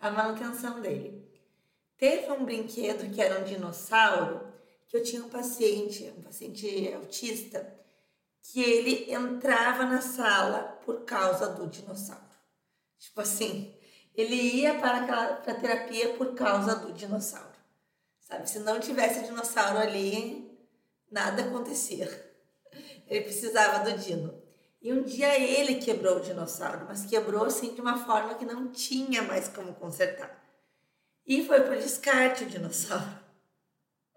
a 0.00 0.10
manutenção 0.10 0.80
dele. 0.80 1.24
Teve 1.96 2.32
um 2.32 2.44
brinquedo 2.44 3.08
que 3.14 3.22
era 3.22 3.40
um 3.40 3.44
dinossauro, 3.44 4.40
que 4.88 4.96
eu 4.96 5.04
tinha 5.04 5.24
um 5.24 5.28
paciente, 5.28 6.12
um 6.18 6.22
paciente 6.22 6.92
autista, 6.92 7.85
que 8.52 8.62
ele 8.62 9.12
entrava 9.12 9.84
na 9.84 10.00
sala 10.00 10.78
por 10.84 11.04
causa 11.04 11.48
do 11.48 11.66
dinossauro. 11.66 12.22
Tipo 12.98 13.20
assim, 13.20 13.74
ele 14.14 14.34
ia 14.34 14.78
para 14.78 15.34
a 15.34 15.54
terapia 15.54 16.14
por 16.14 16.34
causa 16.34 16.76
do 16.76 16.92
dinossauro. 16.92 17.56
Sabe, 18.20 18.48
se 18.48 18.58
não 18.60 18.80
tivesse 18.80 19.24
dinossauro 19.24 19.78
ali, 19.78 20.58
nada 21.10 21.42
acontecia. 21.42 22.08
Ele 23.06 23.20
precisava 23.20 23.88
do 23.88 23.96
dino. 23.98 24.42
E 24.82 24.92
um 24.92 25.02
dia 25.02 25.38
ele 25.38 25.76
quebrou 25.76 26.16
o 26.16 26.20
dinossauro, 26.20 26.86
mas 26.86 27.06
quebrou 27.06 27.44
assim 27.44 27.72
de 27.72 27.80
uma 27.80 28.04
forma 28.04 28.34
que 28.34 28.44
não 28.44 28.68
tinha 28.70 29.22
mais 29.22 29.48
como 29.48 29.74
consertar. 29.74 30.44
E 31.24 31.44
foi 31.44 31.60
pro 31.60 31.78
descarte 31.78 32.44
o 32.44 32.48
dinossauro. 32.48 33.18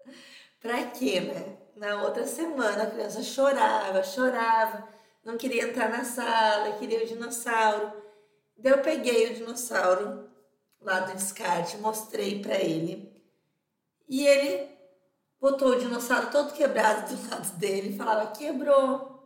Pra 0.60 0.86
quê, 0.86 1.20
né? 1.20 1.59
Na 1.80 2.02
outra 2.02 2.26
semana 2.26 2.82
a 2.82 2.90
criança 2.90 3.22
chorava, 3.22 4.02
chorava, 4.02 4.86
não 5.24 5.38
queria 5.38 5.64
entrar 5.64 5.88
na 5.88 6.04
sala, 6.04 6.76
queria 6.76 7.02
o 7.02 7.06
dinossauro. 7.06 7.90
Daí 8.54 8.70
eu 8.70 8.82
peguei 8.82 9.30
o 9.30 9.34
dinossauro 9.36 10.28
lá 10.78 11.00
do 11.00 11.14
descarte, 11.14 11.78
mostrei 11.78 12.42
para 12.42 12.56
ele. 12.56 13.10
E 14.06 14.26
ele 14.26 14.68
botou 15.40 15.68
o 15.68 15.78
dinossauro 15.78 16.30
todo 16.30 16.52
quebrado 16.52 17.16
do 17.16 17.22
lado 17.32 17.56
dele 17.56 17.94
e 17.94 17.96
falava: 17.96 18.30
Quebrou. 18.32 19.18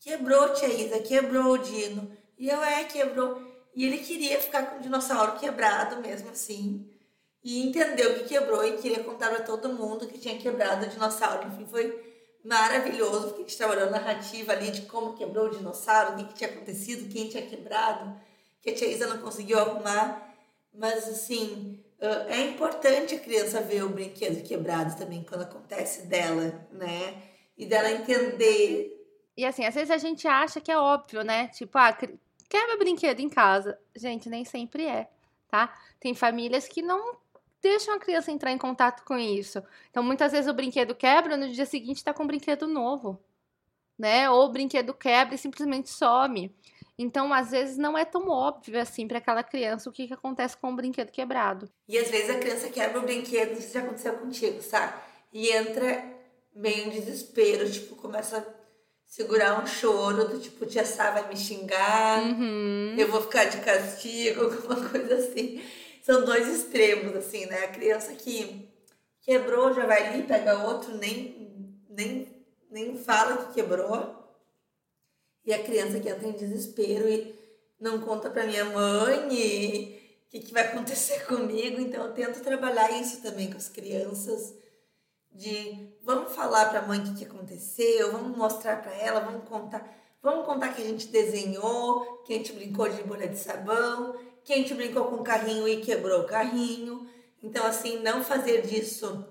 Quebrou, 0.00 0.52
tia 0.54 0.66
Isa, 0.66 0.98
quebrou 0.98 1.52
o 1.52 1.58
Dino. 1.58 2.10
E 2.36 2.48
eu, 2.48 2.60
é, 2.60 2.82
quebrou. 2.82 3.40
E 3.72 3.84
ele 3.84 3.98
queria 3.98 4.40
ficar 4.40 4.66
com 4.66 4.78
o 4.78 4.80
dinossauro 4.80 5.38
quebrado 5.38 6.00
mesmo 6.00 6.28
assim. 6.30 6.91
E 7.44 7.66
entendeu 7.66 8.14
que 8.14 8.24
quebrou 8.24 8.64
e 8.64 8.76
queria 8.76 9.02
contar 9.02 9.30
para 9.30 9.42
todo 9.42 9.72
mundo 9.72 10.06
que 10.06 10.18
tinha 10.18 10.38
quebrado 10.38 10.86
o 10.86 10.88
dinossauro. 10.88 11.48
Enfim, 11.48 11.66
foi 11.66 12.12
maravilhoso, 12.44 13.28
porque 13.28 13.42
a 13.42 13.44
gente 13.44 13.56
trabalhou 13.56 13.90
narrativa 13.90 14.52
ali 14.52 14.70
de 14.70 14.82
como 14.82 15.14
quebrou 15.14 15.46
o 15.46 15.50
dinossauro, 15.50 16.14
o 16.14 16.26
que 16.26 16.34
tinha 16.34 16.50
acontecido, 16.50 17.12
quem 17.12 17.28
tinha 17.28 17.46
quebrado, 17.46 18.14
que 18.60 18.70
a 18.70 18.74
tia 18.74 18.88
Isa 18.88 19.06
não 19.06 19.18
conseguiu 19.18 19.58
arrumar. 19.58 20.34
Mas, 20.72 21.08
assim, 21.08 21.82
é 22.28 22.40
importante 22.42 23.14
a 23.14 23.18
criança 23.18 23.60
ver 23.60 23.84
o 23.84 23.88
brinquedo 23.88 24.42
quebrado 24.42 24.96
também 24.96 25.22
quando 25.22 25.42
acontece 25.42 26.06
dela, 26.06 26.66
né? 26.70 27.22
E 27.56 27.66
dela 27.66 27.90
entender. 27.90 28.98
E 29.36 29.44
assim, 29.44 29.64
às 29.64 29.74
vezes 29.74 29.90
a 29.90 29.98
gente 29.98 30.26
acha 30.26 30.60
que 30.60 30.70
é 30.70 30.78
óbvio, 30.78 31.22
né? 31.22 31.48
Tipo, 31.48 31.78
ah, 31.78 31.92
quebra 31.92 32.76
brinquedo 32.78 33.20
em 33.20 33.28
casa. 33.28 33.78
Gente, 33.94 34.28
nem 34.28 34.44
sempre 34.44 34.86
é, 34.86 35.08
tá? 35.48 35.72
Tem 36.00 36.14
famílias 36.14 36.66
que 36.66 36.82
não 36.82 37.20
deixam 37.62 37.94
a 37.94 37.98
criança 38.00 38.32
entrar 38.32 38.50
em 38.50 38.58
contato 38.58 39.04
com 39.04 39.16
isso. 39.16 39.62
Então, 39.90 40.02
muitas 40.02 40.32
vezes 40.32 40.50
o 40.50 40.54
brinquedo 40.54 40.94
quebra, 40.94 41.36
no 41.36 41.48
dia 41.48 41.64
seguinte 41.64 41.98
está 41.98 42.12
com 42.12 42.24
um 42.24 42.26
brinquedo 42.26 42.66
novo, 42.66 43.18
né? 43.96 44.28
Ou 44.28 44.46
o 44.46 44.52
brinquedo 44.52 44.92
quebra 44.92 45.36
e 45.36 45.38
simplesmente 45.38 45.88
some. 45.88 46.52
Então, 46.98 47.32
às 47.32 47.52
vezes, 47.52 47.78
não 47.78 47.96
é 47.96 48.04
tão 48.04 48.28
óbvio 48.28 48.80
assim 48.80 49.08
para 49.08 49.18
aquela 49.18 49.42
criança 49.42 49.88
o 49.88 49.92
que, 49.92 50.06
que 50.06 50.12
acontece 50.12 50.56
com 50.56 50.72
o 50.72 50.76
brinquedo 50.76 51.10
quebrado. 51.10 51.70
E 51.88 51.96
às 51.96 52.10
vezes 52.10 52.30
a 52.30 52.38
criança 52.38 52.68
quebra 52.68 52.98
o 52.98 53.02
brinquedo, 53.02 53.58
isso 53.58 53.72
já 53.72 53.80
aconteceu 53.80 54.14
contigo, 54.14 54.60
sabe? 54.60 54.94
E 55.32 55.48
entra 55.48 56.04
meio 56.54 56.86
em 56.86 56.90
desespero, 56.90 57.70
tipo, 57.70 57.96
começa 57.96 58.38
a 58.38 58.44
segurar 59.06 59.62
um 59.62 59.66
choro 59.66 60.28
do 60.28 60.38
tipo, 60.38 60.66
tia 60.66 60.84
Sá 60.84 61.10
vai 61.10 61.28
me 61.28 61.36
xingar, 61.36 62.22
uhum. 62.22 62.94
eu 62.98 63.10
vou 63.10 63.22
ficar 63.22 63.44
de 63.44 63.58
castigo, 63.58 64.42
alguma 64.44 64.88
coisa 64.88 65.14
assim. 65.14 65.62
São 66.02 66.24
dois 66.24 66.48
extremos, 66.48 67.14
assim, 67.16 67.46
né? 67.46 67.64
A 67.64 67.68
criança 67.68 68.12
que 68.12 68.68
quebrou 69.20 69.72
já 69.72 69.86
vai 69.86 70.08
ali, 70.08 70.24
pega 70.24 70.66
outro, 70.66 70.96
nem, 70.98 71.80
nem, 71.88 72.28
nem 72.68 72.98
fala 72.98 73.46
que 73.46 73.54
quebrou 73.54 74.20
e 75.44 75.52
a 75.52 75.62
criança 75.62 76.00
que 76.00 76.08
entra 76.08 76.26
em 76.26 76.32
desespero 76.32 77.08
e 77.08 77.34
não 77.80 78.00
conta 78.00 78.30
para 78.30 78.46
minha 78.46 78.64
mãe 78.64 79.26
o 79.26 80.30
que, 80.30 80.40
que 80.40 80.52
vai 80.52 80.64
acontecer 80.64 81.24
comigo. 81.26 81.80
Então 81.80 82.04
eu 82.04 82.12
tento 82.12 82.42
trabalhar 82.42 82.90
isso 82.90 83.22
também 83.22 83.50
com 83.50 83.56
as 83.56 83.68
crianças 83.68 84.54
de 85.30 85.88
vamos 86.02 86.34
falar 86.34 86.68
para 86.68 86.80
a 86.80 86.86
mãe 86.86 87.00
o 87.00 87.04
que, 87.04 87.14
que 87.14 87.24
aconteceu, 87.24 88.12
vamos 88.12 88.36
mostrar 88.36 88.82
para 88.82 88.92
ela, 88.92 89.20
vamos 89.20 89.48
contar, 89.48 89.88
vamos 90.20 90.44
contar 90.44 90.74
que 90.74 90.82
a 90.82 90.84
gente 90.84 91.06
desenhou, 91.06 92.22
que 92.24 92.34
a 92.34 92.36
gente 92.36 92.52
brincou 92.52 92.88
de 92.88 93.02
bolha 93.02 93.28
de 93.28 93.38
sabão, 93.38 94.14
que 94.44 94.52
a 94.52 94.56
gente 94.56 94.74
brincou 94.74 95.06
com 95.06 95.16
o 95.16 95.24
carrinho 95.24 95.66
e 95.68 95.80
quebrou 95.80 96.22
o 96.22 96.26
carrinho. 96.26 97.08
Então 97.42 97.64
assim, 97.66 97.98
não 98.00 98.22
fazer 98.24 98.62
disso 98.62 99.26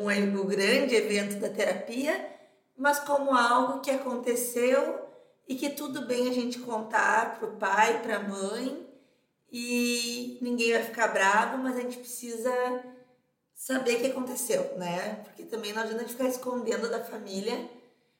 um, 0.00 0.40
um 0.40 0.46
grande 0.46 0.94
evento 0.94 1.38
da 1.38 1.48
terapia, 1.48 2.28
mas 2.76 2.98
como 3.00 3.34
algo 3.34 3.80
que 3.80 3.90
aconteceu 3.90 5.06
e 5.46 5.54
que 5.54 5.70
tudo 5.70 6.06
bem 6.06 6.28
a 6.28 6.32
gente 6.32 6.58
contar 6.60 7.38
para 7.38 7.48
o 7.48 7.56
pai, 7.56 8.02
para 8.02 8.16
a 8.16 8.22
mãe 8.22 8.86
e 9.52 10.38
ninguém 10.40 10.72
vai 10.72 10.84
ficar 10.84 11.08
bravo, 11.08 11.58
mas 11.58 11.76
a 11.76 11.80
gente 11.80 11.98
precisa 11.98 12.52
saber 13.52 13.96
o 13.96 14.00
que 14.00 14.06
aconteceu, 14.06 14.78
né? 14.78 15.16
Porque 15.24 15.42
também 15.42 15.72
não 15.72 15.82
adianta 15.82 16.08
ficar 16.08 16.28
escondendo 16.28 16.88
da 16.88 17.04
família. 17.04 17.68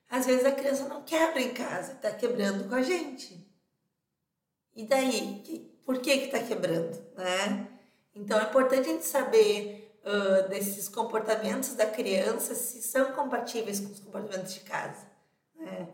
Às 0.08 0.26
vezes 0.26 0.44
a 0.44 0.52
criança 0.52 0.88
não 0.88 1.02
quebra 1.02 1.40
em 1.40 1.54
casa, 1.54 1.94
tá 1.94 2.10
quebrando 2.10 2.68
com 2.68 2.74
a 2.74 2.82
gente. 2.82 3.48
E 4.74 4.84
daí? 4.84 5.36
Por 5.36 5.42
que 5.42 5.69
que 5.98 6.28
tá 6.28 6.38
quebrando, 6.38 6.98
né? 7.16 7.68
Então 8.14 8.38
é 8.38 8.44
importante 8.44 8.88
a 8.88 8.92
gente 8.92 9.06
saber 9.06 9.98
uh, 10.04 10.48
desses 10.48 10.88
comportamentos 10.88 11.74
da 11.74 11.86
criança 11.86 12.54
se 12.54 12.82
são 12.82 13.12
compatíveis 13.12 13.80
com 13.80 13.92
os 13.92 14.00
comportamentos 14.00 14.54
de 14.54 14.60
casa, 14.60 15.06
né? 15.56 15.88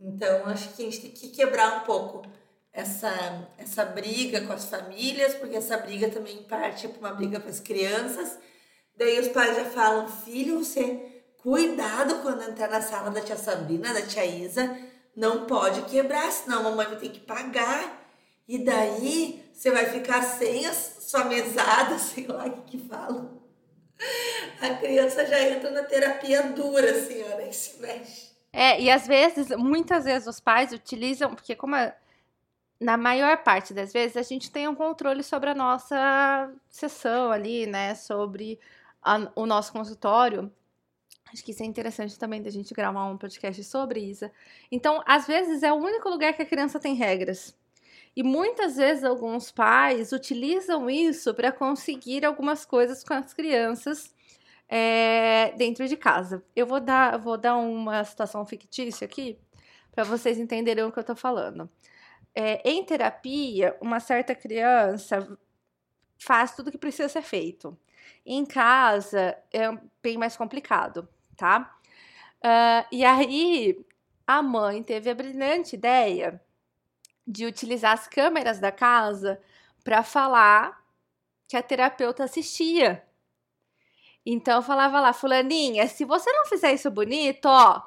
Então, 0.00 0.46
acho 0.46 0.70
que 0.70 0.82
a 0.82 0.84
gente 0.86 1.00
tem 1.02 1.10
que 1.10 1.28
quebrar 1.28 1.76
um 1.76 1.80
pouco 1.80 2.22
essa, 2.72 3.48
essa 3.58 3.84
briga 3.84 4.40
com 4.46 4.52
as 4.52 4.64
famílias, 4.64 5.34
porque 5.34 5.56
essa 5.56 5.76
briga 5.76 6.08
também 6.08 6.42
parte 6.44 6.88
para 6.88 6.98
uma 6.98 7.14
briga 7.14 7.38
para 7.38 7.50
as 7.50 7.60
crianças. 7.60 8.38
Daí 8.96 9.20
os 9.20 9.28
pais 9.28 9.56
já 9.56 9.66
falam, 9.66 10.08
filho, 10.08 10.64
você 10.64 11.22
cuidado 11.38 12.22
quando 12.22 12.42
entrar 12.42 12.68
na 12.68 12.80
sala 12.80 13.10
da 13.10 13.20
tia 13.20 13.36
Sabrina, 13.36 13.92
da 13.92 14.02
tia 14.02 14.24
Isa, 14.24 14.76
não 15.14 15.46
pode 15.46 15.82
quebrar, 15.82 16.30
senão 16.30 16.60
a 16.60 16.62
mamãe 16.64 16.86
vai 16.86 16.96
ter 16.96 17.10
que 17.10 17.20
pagar. 17.20 17.99
E 18.50 18.58
daí 18.58 19.48
você 19.52 19.70
vai 19.70 19.86
ficar 19.86 20.22
sem 20.22 20.66
a 20.66 20.72
sua 20.72 21.24
mesada, 21.26 21.96
sei 22.00 22.26
lá 22.26 22.46
o 22.46 22.50
que 22.50 22.78
que 22.78 22.88
falam. 22.88 23.40
A 24.60 24.74
criança 24.74 25.24
já 25.24 25.40
entra 25.40 25.70
na 25.70 25.84
terapia 25.84 26.42
dura, 26.42 26.90
assim, 26.90 27.22
ó, 27.32 27.36
nem 27.36 27.52
se 27.52 27.80
mexe. 27.80 28.32
É, 28.52 28.80
e 28.80 28.90
às 28.90 29.06
vezes, 29.06 29.50
muitas 29.50 30.04
vezes 30.04 30.26
os 30.26 30.40
pais 30.40 30.72
utilizam, 30.72 31.32
porque 31.32 31.54
como 31.54 31.76
a, 31.76 31.94
na 32.80 32.96
maior 32.96 33.40
parte 33.44 33.72
das 33.72 33.92
vezes 33.92 34.16
a 34.16 34.22
gente 34.22 34.50
tem 34.50 34.66
um 34.66 34.74
controle 34.74 35.22
sobre 35.22 35.50
a 35.50 35.54
nossa 35.54 36.52
sessão 36.68 37.30
ali, 37.30 37.66
né, 37.66 37.94
sobre 37.94 38.58
a, 39.00 39.30
o 39.36 39.46
nosso 39.46 39.72
consultório. 39.72 40.52
Acho 41.32 41.44
que 41.44 41.52
isso 41.52 41.62
é 41.62 41.66
interessante 41.66 42.18
também 42.18 42.42
da 42.42 42.50
gente 42.50 42.74
gravar 42.74 43.04
um 43.04 43.16
podcast 43.16 43.62
sobre 43.62 44.00
isso. 44.00 44.28
Então, 44.72 45.00
às 45.06 45.28
vezes 45.28 45.62
é 45.62 45.72
o 45.72 45.76
único 45.76 46.08
lugar 46.08 46.32
que 46.32 46.42
a 46.42 46.46
criança 46.46 46.80
tem 46.80 46.94
regras. 46.94 47.54
E 48.16 48.22
muitas 48.22 48.76
vezes 48.76 49.04
alguns 49.04 49.50
pais 49.50 50.12
utilizam 50.12 50.90
isso 50.90 51.32
para 51.34 51.52
conseguir 51.52 52.24
algumas 52.24 52.64
coisas 52.64 53.04
com 53.04 53.14
as 53.14 53.32
crianças 53.32 54.14
é, 54.68 55.52
dentro 55.56 55.86
de 55.86 55.96
casa. 55.96 56.44
Eu 56.54 56.66
vou 56.66 56.80
dar, 56.80 57.18
vou 57.18 57.36
dar 57.36 57.56
uma 57.56 58.04
situação 58.04 58.44
fictícia 58.44 59.04
aqui 59.04 59.38
para 59.92 60.04
vocês 60.04 60.38
entenderem 60.38 60.84
o 60.84 60.92
que 60.92 60.98
eu 60.98 61.02
estou 61.02 61.16
falando. 61.16 61.68
É, 62.34 62.68
em 62.68 62.84
terapia, 62.84 63.76
uma 63.80 64.00
certa 64.00 64.34
criança 64.34 65.38
faz 66.18 66.54
tudo 66.54 66.70
que 66.70 66.78
precisa 66.78 67.08
ser 67.08 67.22
feito. 67.22 67.76
Em 68.24 68.44
casa 68.44 69.36
é 69.52 69.68
bem 70.02 70.18
mais 70.18 70.36
complicado, 70.36 71.08
tá? 71.36 71.76
Uh, 72.44 72.86
e 72.92 73.04
aí 73.04 73.76
a 74.26 74.42
mãe 74.42 74.82
teve 74.82 75.10
a 75.10 75.14
brilhante 75.14 75.74
ideia 75.74 76.40
de 77.30 77.46
utilizar 77.46 77.92
as 77.92 78.08
câmeras 78.08 78.58
da 78.58 78.72
casa 78.72 79.40
para 79.84 80.02
falar 80.02 80.82
que 81.48 81.56
a 81.56 81.62
terapeuta 81.62 82.24
assistia. 82.24 83.04
Então 84.26 84.56
eu 84.56 84.62
falava 84.62 85.00
lá, 85.00 85.12
fulaninha, 85.12 85.86
se 85.86 86.04
você 86.04 86.30
não 86.32 86.44
fizer 86.46 86.72
isso 86.72 86.90
bonito, 86.90 87.46
ó, 87.46 87.82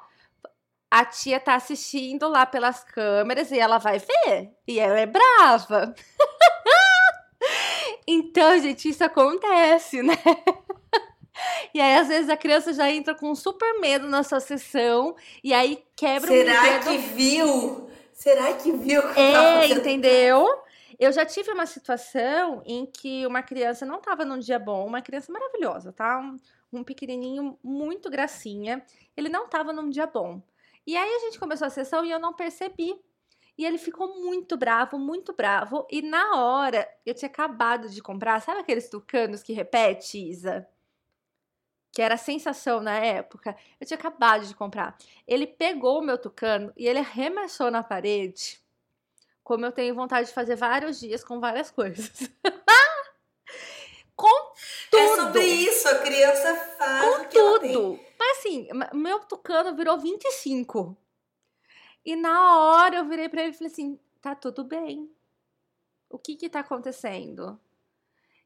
a 0.90 1.04
tia 1.04 1.38
tá 1.38 1.54
assistindo 1.54 2.28
lá 2.28 2.46
pelas 2.46 2.82
câmeras 2.84 3.50
e 3.50 3.58
ela 3.58 3.78
vai 3.78 3.98
ver. 3.98 4.50
E 4.66 4.78
ela 4.78 4.98
é 4.98 5.06
brava. 5.06 5.94
então, 8.06 8.58
gente, 8.60 8.88
isso 8.88 9.04
acontece, 9.04 10.02
né? 10.02 10.16
E 11.74 11.80
aí, 11.80 11.96
às 11.96 12.08
vezes, 12.08 12.30
a 12.30 12.36
criança 12.36 12.72
já 12.72 12.90
entra 12.90 13.14
com 13.14 13.34
super 13.34 13.80
medo 13.80 14.08
na 14.08 14.22
sua 14.22 14.38
sessão 14.40 15.16
e 15.42 15.52
aí 15.52 15.82
quebra 15.96 16.28
Será 16.28 16.60
o 16.60 16.62
brinquedo. 16.62 16.84
que 16.84 16.98
viu? 16.98 17.93
Será 18.24 18.54
que 18.54 18.72
viu? 18.72 19.02
que 19.12 19.20
É, 19.20 19.66
entendeu? 19.68 20.48
Eu 20.98 21.12
já 21.12 21.26
tive 21.26 21.50
uma 21.50 21.66
situação 21.66 22.62
em 22.64 22.86
que 22.86 23.26
uma 23.26 23.42
criança 23.42 23.84
não 23.84 23.96
estava 23.96 24.24
num 24.24 24.38
dia 24.38 24.58
bom, 24.58 24.86
uma 24.86 25.02
criança 25.02 25.30
maravilhosa, 25.30 25.92
tá? 25.92 26.18
Um, 26.18 26.36
um 26.72 26.82
pequenininho 26.82 27.58
muito 27.62 28.08
gracinha. 28.08 28.82
Ele 29.14 29.28
não 29.28 29.44
estava 29.44 29.74
num 29.74 29.90
dia 29.90 30.06
bom. 30.06 30.40
E 30.86 30.96
aí 30.96 31.14
a 31.16 31.18
gente 31.18 31.38
começou 31.38 31.66
a 31.66 31.70
sessão 31.70 32.02
e 32.02 32.10
eu 32.10 32.18
não 32.18 32.32
percebi. 32.32 32.98
E 33.58 33.66
ele 33.66 33.76
ficou 33.76 34.18
muito 34.18 34.56
bravo, 34.56 34.98
muito 34.98 35.34
bravo. 35.34 35.86
E 35.90 36.00
na 36.00 36.40
hora, 36.40 36.88
eu 37.04 37.12
tinha 37.12 37.28
acabado 37.28 37.90
de 37.90 38.00
comprar, 38.00 38.40
sabe 38.40 38.60
aqueles 38.60 38.88
tucanos 38.88 39.42
que 39.42 39.52
repete, 39.52 40.16
Isa? 40.16 40.66
Que 41.94 42.02
era 42.02 42.14
a 42.14 42.18
sensação 42.18 42.80
na 42.80 42.98
época. 42.98 43.56
Eu 43.80 43.86
tinha 43.86 43.96
acabado 43.96 44.44
de 44.44 44.54
comprar. 44.54 44.98
Ele 45.26 45.46
pegou 45.46 46.00
o 46.00 46.02
meu 46.02 46.18
tucano 46.18 46.72
e 46.76 46.88
ele 46.88 46.98
arremessou 46.98 47.70
na 47.70 47.82
parede 47.82 48.64
como 49.44 49.66
eu 49.66 49.70
tenho 49.70 49.94
vontade 49.94 50.28
de 50.28 50.34
fazer 50.34 50.56
vários 50.56 50.98
dias 50.98 51.22
com 51.22 51.38
várias 51.38 51.70
coisas. 51.70 52.10
com 54.16 54.52
tudo. 54.90 55.00
É 55.00 55.16
sobre 55.16 55.44
isso, 55.44 55.86
a 55.86 55.98
criança 55.98 56.56
faz 56.78 57.04
Com 57.04 57.24
tudo. 57.28 58.00
Mas 58.18 58.38
assim, 58.38 58.68
meu 58.94 59.20
tucano 59.20 59.76
virou 59.76 59.98
25. 59.98 60.96
E 62.06 62.16
na 62.16 62.58
hora 62.58 62.96
eu 62.96 63.04
virei 63.04 63.28
pra 63.28 63.42
ele 63.42 63.50
e 63.50 63.54
falei 63.54 63.70
assim: 63.70 63.98
tá 64.20 64.34
tudo 64.34 64.64
bem. 64.64 65.10
O 66.08 66.18
que 66.18 66.36
que 66.36 66.48
tá 66.48 66.60
acontecendo? 66.60 67.60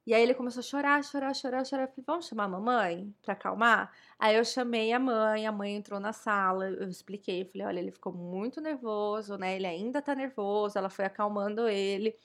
E 0.09 0.15
aí 0.15 0.23
ele 0.23 0.33
começou 0.33 0.61
a 0.61 0.63
chorar, 0.63 1.05
chorar, 1.05 1.35
chorar, 1.35 1.67
chorar. 1.67 1.83
Eu 1.83 1.89
falei, 1.89 2.05
vamos 2.07 2.27
chamar 2.27 2.45
a 2.45 2.49
mamãe 2.49 3.15
pra 3.21 3.35
acalmar? 3.35 3.93
Aí 4.19 4.37
eu 4.37 4.43
chamei 4.43 4.91
a 4.91 4.99
mãe, 4.99 5.47
a 5.47 5.53
mãe 5.53 5.77
entrou 5.77 6.01
na 6.01 6.15
sala, 6.15 6.71
eu 6.71 6.89
expliquei, 6.89 7.45
falei, 7.45 7.67
olha, 7.67 7.79
ele 7.81 7.91
ficou 7.91 8.11
muito 8.11 8.59
nervoso, 8.59 9.37
né? 9.37 9.57
Ele 9.57 9.67
ainda 9.67 10.01
tá 10.01 10.15
nervoso, 10.15 10.79
ela 10.79 10.89
foi 10.89 11.05
acalmando 11.05 11.69
ele. 11.69 12.17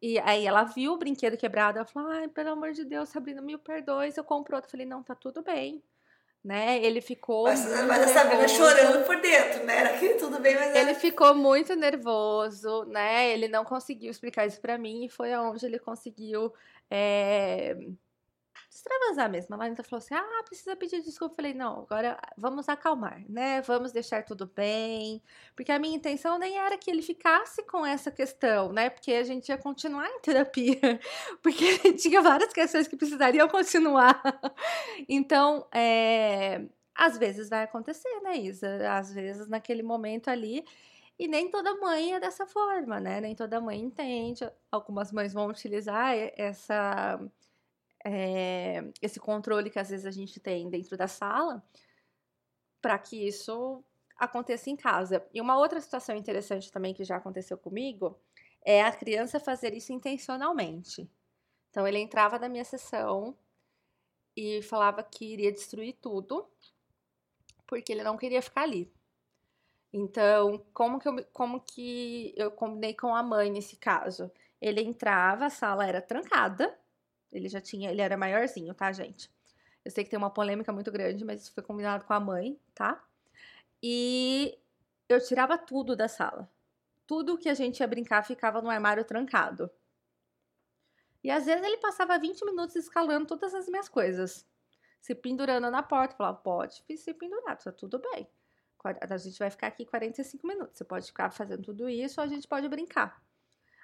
E 0.00 0.18
aí 0.20 0.46
ela 0.46 0.64
viu 0.64 0.94
o 0.94 0.96
brinquedo 0.96 1.36
quebrado, 1.36 1.76
ela 1.76 1.86
falou, 1.86 2.10
ai, 2.10 2.28
pelo 2.28 2.48
amor 2.48 2.72
de 2.72 2.82
Deus, 2.86 3.10
Sabrina, 3.10 3.42
mil 3.42 3.58
perdões, 3.58 4.16
eu 4.16 4.24
compro 4.24 4.56
outro. 4.56 4.68
Eu 4.68 4.70
falei, 4.70 4.86
não, 4.86 5.02
tá 5.02 5.14
tudo 5.14 5.42
bem. 5.42 5.82
Né? 6.42 6.82
Ele 6.82 7.02
ficou. 7.02 7.44
Mas, 7.44 7.62
mas 7.86 8.04
a 8.04 8.08
Sabrina 8.08 8.46
nervoso. 8.46 8.56
chorando 8.56 9.04
por 9.04 9.20
dentro, 9.20 9.64
né? 9.64 9.80
Era 9.80 9.98
que 9.98 10.14
tudo 10.14 10.38
bem, 10.38 10.54
mas 10.54 10.74
Ele 10.74 10.94
ficou 10.94 11.34
muito 11.34 11.74
nervoso, 11.74 12.84
né? 12.84 13.28
Ele 13.32 13.48
não 13.48 13.66
conseguiu 13.66 14.10
explicar 14.10 14.46
isso 14.46 14.58
pra 14.60 14.78
mim 14.78 15.04
e 15.04 15.08
foi 15.10 15.36
onde 15.36 15.66
ele 15.66 15.78
conseguiu 15.78 16.54
é, 16.90 17.76
extravasar 18.78 19.30
mesmo. 19.30 19.54
A 19.54 19.58
Larissa 19.58 19.82
falou 19.82 19.98
assim: 19.98 20.14
ah, 20.14 20.42
precisa 20.44 20.76
pedir 20.76 21.02
desculpa. 21.02 21.32
Eu 21.32 21.36
falei: 21.36 21.54
não, 21.54 21.80
agora 21.80 22.18
vamos 22.36 22.68
acalmar, 22.68 23.22
né? 23.28 23.60
Vamos 23.62 23.92
deixar 23.92 24.24
tudo 24.24 24.46
bem. 24.46 25.22
Porque 25.54 25.72
a 25.72 25.78
minha 25.78 25.96
intenção 25.96 26.38
nem 26.38 26.56
era 26.56 26.78
que 26.78 26.90
ele 26.90 27.02
ficasse 27.02 27.62
com 27.64 27.84
essa 27.84 28.10
questão, 28.10 28.72
né? 28.72 28.90
Porque 28.90 29.12
a 29.12 29.24
gente 29.24 29.48
ia 29.48 29.58
continuar 29.58 30.08
em 30.08 30.20
terapia. 30.20 30.78
Porque 31.42 31.92
tinha 31.94 32.20
várias 32.22 32.52
questões 32.52 32.88
que 32.88 32.96
precisariam 32.96 33.48
continuar. 33.48 34.20
Então, 35.08 35.66
é, 35.72 36.62
às 36.94 37.16
vezes 37.16 37.48
vai 37.48 37.62
acontecer, 37.62 38.20
né, 38.22 38.36
Isa? 38.36 38.92
Às 38.92 39.12
vezes 39.12 39.48
naquele 39.48 39.82
momento 39.82 40.28
ali. 40.28 40.64
E 41.18 41.26
nem 41.26 41.50
toda 41.50 41.74
mãe 41.76 42.14
é 42.14 42.20
dessa 42.20 42.46
forma, 42.46 43.00
né? 43.00 43.20
Nem 43.20 43.34
toda 43.34 43.60
mãe 43.60 43.80
entende. 43.80 44.48
Algumas 44.70 45.10
mães 45.10 45.32
vão 45.32 45.48
utilizar 45.48 46.14
essa, 46.36 47.18
é, 48.04 48.90
esse 49.02 49.18
controle 49.18 49.70
que 49.70 49.78
às 49.78 49.90
vezes 49.90 50.06
a 50.06 50.10
gente 50.10 50.38
tem 50.38 50.70
dentro 50.70 50.96
da 50.96 51.08
sala 51.08 51.62
para 52.80 52.96
que 52.98 53.26
isso 53.26 53.84
aconteça 54.16 54.70
em 54.70 54.76
casa. 54.76 55.26
E 55.34 55.40
uma 55.40 55.58
outra 55.58 55.80
situação 55.80 56.16
interessante 56.16 56.70
também 56.70 56.94
que 56.94 57.04
já 57.04 57.16
aconteceu 57.16 57.58
comigo 57.58 58.16
é 58.64 58.82
a 58.82 58.92
criança 58.92 59.40
fazer 59.40 59.74
isso 59.74 59.92
intencionalmente. 59.92 61.10
Então 61.70 61.86
ele 61.86 61.98
entrava 61.98 62.38
na 62.38 62.48
minha 62.48 62.64
sessão 62.64 63.36
e 64.36 64.62
falava 64.62 65.02
que 65.02 65.32
iria 65.32 65.52
destruir 65.52 65.96
tudo 66.00 66.48
porque 67.66 67.92
ele 67.92 68.02
não 68.02 68.16
queria 68.16 68.40
ficar 68.40 68.62
ali. 68.62 68.90
Então, 69.98 70.64
como 70.72 71.00
que 71.00 71.08
eu, 71.08 71.24
como 71.32 71.60
que 71.60 72.32
eu 72.36 72.52
combinei 72.52 72.94
com 72.94 73.14
a 73.16 73.22
mãe 73.22 73.50
nesse 73.50 73.76
caso? 73.76 74.30
Ele 74.60 74.80
entrava, 74.80 75.46
a 75.46 75.50
sala 75.50 75.84
era 75.86 76.00
trancada. 76.00 76.72
Ele 77.32 77.48
já 77.48 77.60
tinha, 77.60 77.90
ele 77.90 78.00
era 78.00 78.16
maiorzinho, 78.16 78.72
tá, 78.74 78.92
gente? 78.92 79.28
Eu 79.84 79.90
sei 79.90 80.04
que 80.04 80.10
tem 80.10 80.18
uma 80.18 80.30
polêmica 80.30 80.72
muito 80.72 80.92
grande, 80.92 81.24
mas 81.24 81.42
isso 81.42 81.52
foi 81.52 81.64
combinado 81.64 82.04
com 82.04 82.12
a 82.12 82.20
mãe, 82.20 82.56
tá? 82.74 83.04
E 83.82 84.56
eu 85.08 85.20
tirava 85.20 85.58
tudo 85.58 85.96
da 85.96 86.06
sala. 86.06 86.48
Tudo 87.04 87.36
que 87.36 87.48
a 87.48 87.54
gente 87.54 87.80
ia 87.80 87.86
brincar 87.88 88.24
ficava 88.24 88.62
no 88.62 88.70
armário 88.70 89.04
trancado. 89.04 89.68
E 91.24 91.30
às 91.30 91.46
vezes 91.46 91.64
ele 91.64 91.78
passava 91.78 92.18
20 92.18 92.44
minutos 92.44 92.76
escalando 92.76 93.26
todas 93.26 93.52
as 93.52 93.68
minhas 93.68 93.88
coisas. 93.88 94.46
Se 95.00 95.12
pendurando 95.14 95.70
na 95.70 95.82
porta. 95.82 96.14
Falava, 96.16 96.38
pode 96.38 96.84
se 96.96 97.14
pendurar, 97.14 97.58
tá 97.58 97.72
tudo 97.72 97.98
bem. 97.98 98.28
A 98.84 99.16
gente 99.16 99.38
vai 99.38 99.50
ficar 99.50 99.66
aqui 99.66 99.84
45 99.84 100.46
minutos. 100.46 100.78
Você 100.78 100.84
pode 100.84 101.06
ficar 101.06 101.30
fazendo 101.30 101.62
tudo 101.62 101.88
isso 101.88 102.20
ou 102.20 102.24
a 102.24 102.28
gente 102.28 102.46
pode 102.46 102.68
brincar. 102.68 103.20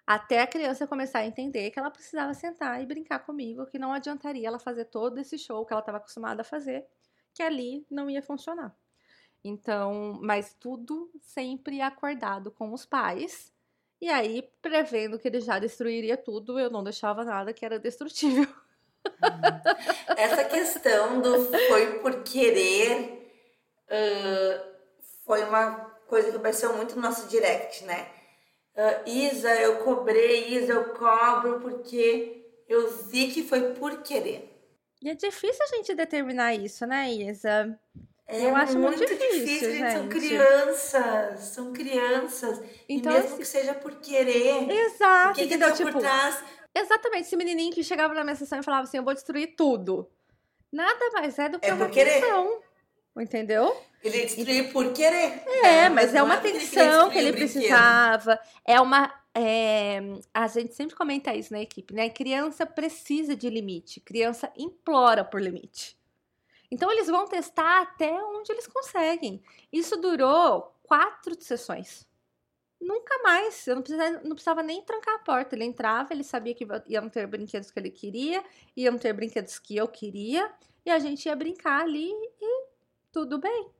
Até 0.06 0.42
a 0.42 0.46
criança 0.46 0.86
começar 0.86 1.20
a 1.20 1.26
entender 1.26 1.70
que 1.70 1.78
ela 1.78 1.90
precisava 1.90 2.34
sentar 2.34 2.82
e 2.82 2.86
brincar 2.86 3.20
comigo, 3.20 3.66
que 3.66 3.78
não 3.78 3.92
adiantaria 3.92 4.46
ela 4.46 4.58
fazer 4.58 4.84
todo 4.86 5.18
esse 5.18 5.38
show 5.38 5.64
que 5.64 5.72
ela 5.72 5.80
estava 5.80 5.98
acostumada 5.98 6.42
a 6.42 6.44
fazer, 6.44 6.86
que 7.32 7.42
ali 7.42 7.86
não 7.90 8.10
ia 8.10 8.22
funcionar. 8.22 8.76
Então, 9.42 10.18
mas 10.22 10.54
tudo 10.54 11.10
sempre 11.20 11.80
acordado 11.80 12.50
com 12.50 12.72
os 12.72 12.84
pais. 12.84 13.52
E 14.00 14.08
aí, 14.10 14.50
prevendo 14.60 15.18
que 15.18 15.28
ele 15.28 15.40
já 15.40 15.58
destruiria 15.58 16.16
tudo, 16.16 16.58
eu 16.58 16.70
não 16.70 16.84
deixava 16.84 17.24
nada 17.24 17.52
que 17.52 17.64
era 17.64 17.78
destrutível. 17.78 18.46
Essa 20.16 20.44
questão 20.44 21.20
do 21.20 21.44
foi 21.68 21.98
por 22.00 22.22
querer 22.22 23.24
ah, 23.88 24.73
foi 25.24 25.42
uma 25.44 25.72
coisa 26.06 26.30
que 26.30 26.36
apareceu 26.36 26.74
muito 26.76 26.94
no 26.96 27.02
nosso 27.02 27.26
direct, 27.28 27.84
né? 27.84 28.08
Ah, 28.76 29.02
Isa, 29.06 29.54
eu 29.60 29.76
cobrei, 29.78 30.48
Isa, 30.54 30.72
eu 30.72 30.84
cobro 30.94 31.60
porque 31.60 32.44
eu 32.68 32.90
vi 32.90 33.28
que 33.32 33.42
foi 33.42 33.72
por 33.74 34.02
querer. 34.02 34.50
E 35.02 35.08
é 35.10 35.14
difícil 35.14 35.62
a 35.64 35.76
gente 35.76 35.94
determinar 35.94 36.54
isso, 36.54 36.86
né, 36.86 37.10
Isa? 37.12 37.78
É 38.26 38.46
Eu 38.46 38.56
acho 38.56 38.78
muito 38.78 38.96
muito 38.98 39.06
difícil, 39.06 39.44
difícil, 39.44 39.70
gente. 39.72 39.92
São 39.92 40.02
gente. 40.02 40.08
crianças, 40.18 41.40
são 41.40 41.72
crianças. 41.74 42.62
Então, 42.88 43.12
e 43.12 43.14
mesmo 43.16 43.28
esse- 43.30 43.36
que 43.38 43.44
seja 43.44 43.74
por 43.74 43.96
querer, 43.96 44.64
o 44.66 44.70
Exato, 44.72 45.34
que, 45.34 45.40
que 45.40 45.46
entendeu? 45.46 45.68
tá 45.68 45.74
Tipo, 45.76 45.92
por 45.92 46.00
trás? 46.00 46.42
exatamente 46.74 47.26
esse 47.26 47.36
menininho 47.36 47.72
que 47.72 47.84
chegava 47.84 48.14
na 48.14 48.24
minha 48.24 48.34
sessão 48.34 48.58
e 48.58 48.62
falava 48.62 48.84
assim: 48.84 48.96
Eu 48.96 49.04
vou 49.04 49.12
destruir 49.14 49.54
tudo. 49.54 50.10
Nada 50.72 51.10
mais 51.12 51.38
é 51.38 51.48
do 51.50 51.60
que 51.60 51.68
É 51.68 51.74
uma 51.74 51.88
tensão. 51.88 52.62
Entendeu? 53.16 53.76
Ele 54.02 54.22
destruiu 54.22 54.70
por 54.70 54.92
querer. 54.92 55.42
É, 55.64 55.88
mas 55.88 56.14
é 56.14 56.22
uma 56.22 56.36
tensão 56.36 57.10
que 57.10 57.18
ele 57.18 57.30
o 57.30 57.32
brinquedo. 57.32 57.52
precisava. 57.52 58.38
É 58.64 58.80
uma. 58.80 59.14
é, 59.34 60.00
a 60.32 60.46
gente 60.48 60.74
sempre 60.74 60.96
comenta 60.96 61.34
isso 61.34 61.52
na 61.52 61.60
equipe, 61.60 61.94
né? 61.94 62.10
Criança 62.10 62.66
precisa 62.66 63.34
de 63.34 63.48
limite. 63.48 64.00
Criança 64.00 64.52
implora 64.56 65.24
por 65.24 65.40
limite. 65.40 65.96
Então 66.70 66.90
eles 66.90 67.06
vão 67.06 67.26
testar 67.26 67.82
até 67.82 68.12
onde 68.12 68.50
eles 68.50 68.66
conseguem. 68.66 69.42
Isso 69.72 69.96
durou 69.96 70.74
quatro 70.82 71.40
sessões. 71.40 72.06
Nunca 72.80 73.22
mais. 73.22 73.66
Eu 73.66 73.76
não 73.76 73.82
precisava, 73.82 74.20
não 74.22 74.30
precisava 74.30 74.62
nem 74.62 74.82
trancar 74.82 75.14
a 75.14 75.18
porta. 75.20 75.54
Ele 75.54 75.64
entrava, 75.64 76.12
ele 76.12 76.24
sabia 76.24 76.54
que 76.54 76.66
iam 76.88 77.08
ter 77.08 77.26
brinquedos 77.26 77.70
que 77.70 77.78
ele 77.78 77.90
queria, 77.90 78.44
iam 78.76 78.98
ter 78.98 79.12
brinquedos 79.12 79.58
que 79.58 79.76
eu 79.76 79.88
queria, 79.88 80.50
e 80.84 80.90
a 80.90 80.98
gente 80.98 81.26
ia 81.26 81.36
brincar 81.36 81.82
ali 81.82 82.10
e 82.10 82.73
tudo 83.14 83.38
bem. 83.38 83.70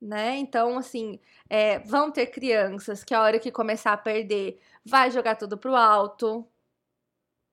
Né? 0.00 0.36
Então, 0.36 0.78
assim, 0.78 1.20
é, 1.50 1.80
vão 1.80 2.10
ter 2.10 2.26
crianças 2.28 3.04
que 3.04 3.12
a 3.14 3.20
hora 3.20 3.38
que 3.38 3.50
começar 3.52 3.92
a 3.92 3.96
perder, 3.96 4.58
vai 4.84 5.10
jogar 5.10 5.36
tudo 5.36 5.58
pro 5.58 5.76
alto. 5.76 6.48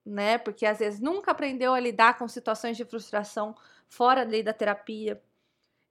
né? 0.05 0.37
Porque 0.37 0.65
às 0.65 0.77
vezes 0.79 0.99
nunca 0.99 1.31
aprendeu 1.31 1.73
a 1.73 1.79
lidar 1.79 2.17
com 2.17 2.27
situações 2.27 2.77
de 2.77 2.85
frustração 2.85 3.55
fora 3.89 4.21
ali 4.21 4.41
da 4.43 4.53
terapia. 4.53 5.21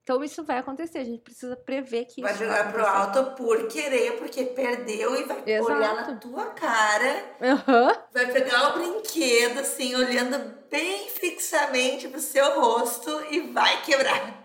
Então 0.04 0.22
isso 0.22 0.44
vai 0.44 0.58
acontecer, 0.58 0.98
a 0.98 1.04
gente 1.04 1.22
precisa 1.22 1.56
prever 1.56 2.04
que 2.04 2.20
vai 2.22 2.32
isso 2.34 2.44
jogar 2.44 2.70
pro 2.72 2.86
alto 2.86 3.34
por 3.36 3.66
querer, 3.68 4.18
porque 4.18 4.44
perdeu 4.44 5.16
e 5.18 5.24
vai 5.24 5.42
Exato. 5.46 5.72
olhar 5.72 5.94
na 5.96 6.14
tua 6.16 6.46
cara, 6.50 7.24
Uhum. 7.40 8.04
vai 8.12 8.30
pegar 8.30 8.68
o 8.70 8.78
brinquedo 8.78 9.60
assim, 9.60 9.94
olhando 9.96 10.38
bem 10.70 11.08
fixamente 11.08 12.06
pro 12.06 12.20
seu 12.20 12.60
rosto 12.60 13.10
e 13.30 13.40
vai 13.50 13.82
quebrar. 13.82 14.43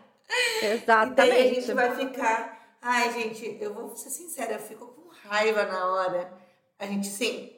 E 1.02 1.10
daí 1.12 1.32
a 1.32 1.46
Exatamente. 1.46 1.56
gente 1.56 1.72
vai 1.74 1.96
ficar, 1.96 2.78
ai 2.82 3.12
gente, 3.14 3.58
eu 3.62 3.74
vou 3.74 3.96
ser 3.96 4.10
sincera, 4.10 4.54
eu 4.54 4.60
fico 4.60 4.88
com 4.88 5.10
raiva 5.28 5.64
na 5.66 5.86
hora. 5.94 6.34
A 6.78 6.86
gente 6.86 7.08
sim 7.08 7.52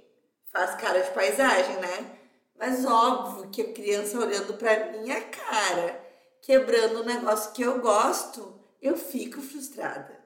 faz 0.52 0.76
cara 0.76 1.02
de 1.02 1.12
paisagem, 1.12 1.78
né? 1.78 2.20
Mas 2.58 2.86
óbvio 2.86 3.50
que 3.50 3.62
a 3.62 3.74
criança 3.74 4.20
olhando 4.20 4.54
pra 4.56 4.92
minha 4.92 5.22
cara, 5.22 6.00
quebrando 6.42 7.02
um 7.02 7.06
negócio 7.06 7.52
que 7.54 7.64
eu 7.64 7.80
gosto, 7.82 8.60
eu 8.82 8.96
fico 8.98 9.42
frustrada. 9.42 10.20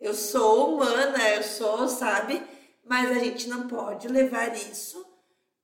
Eu 0.00 0.14
sou 0.14 0.74
humana, 0.74 1.28
eu 1.30 1.42
sou, 1.42 1.86
sabe? 1.88 2.42
Mas 2.84 3.10
a 3.10 3.20
gente 3.20 3.48
não 3.48 3.68
pode 3.68 4.08
levar 4.08 4.54
isso 4.56 5.04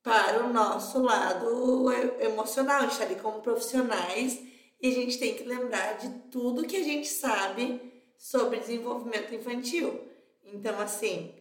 para 0.02 0.44
o 0.44 0.52
nosso 0.52 1.00
lado 1.02 1.90
emocional. 2.20 2.78
A 2.78 2.80
gente 2.82 2.92
está 2.92 3.04
ali 3.04 3.16
como 3.16 3.40
profissionais 3.42 4.38
e 4.80 4.88
a 4.88 4.92
gente 4.92 5.18
tem 5.18 5.34
que 5.34 5.44
lembrar 5.44 5.98
de 5.98 6.08
tudo 6.30 6.66
que 6.66 6.76
a 6.76 6.82
gente 6.82 7.08
sabe 7.08 7.80
sobre 8.16 8.60
desenvolvimento 8.60 9.34
infantil. 9.34 10.00
Então, 10.44 10.78
assim, 10.80 11.34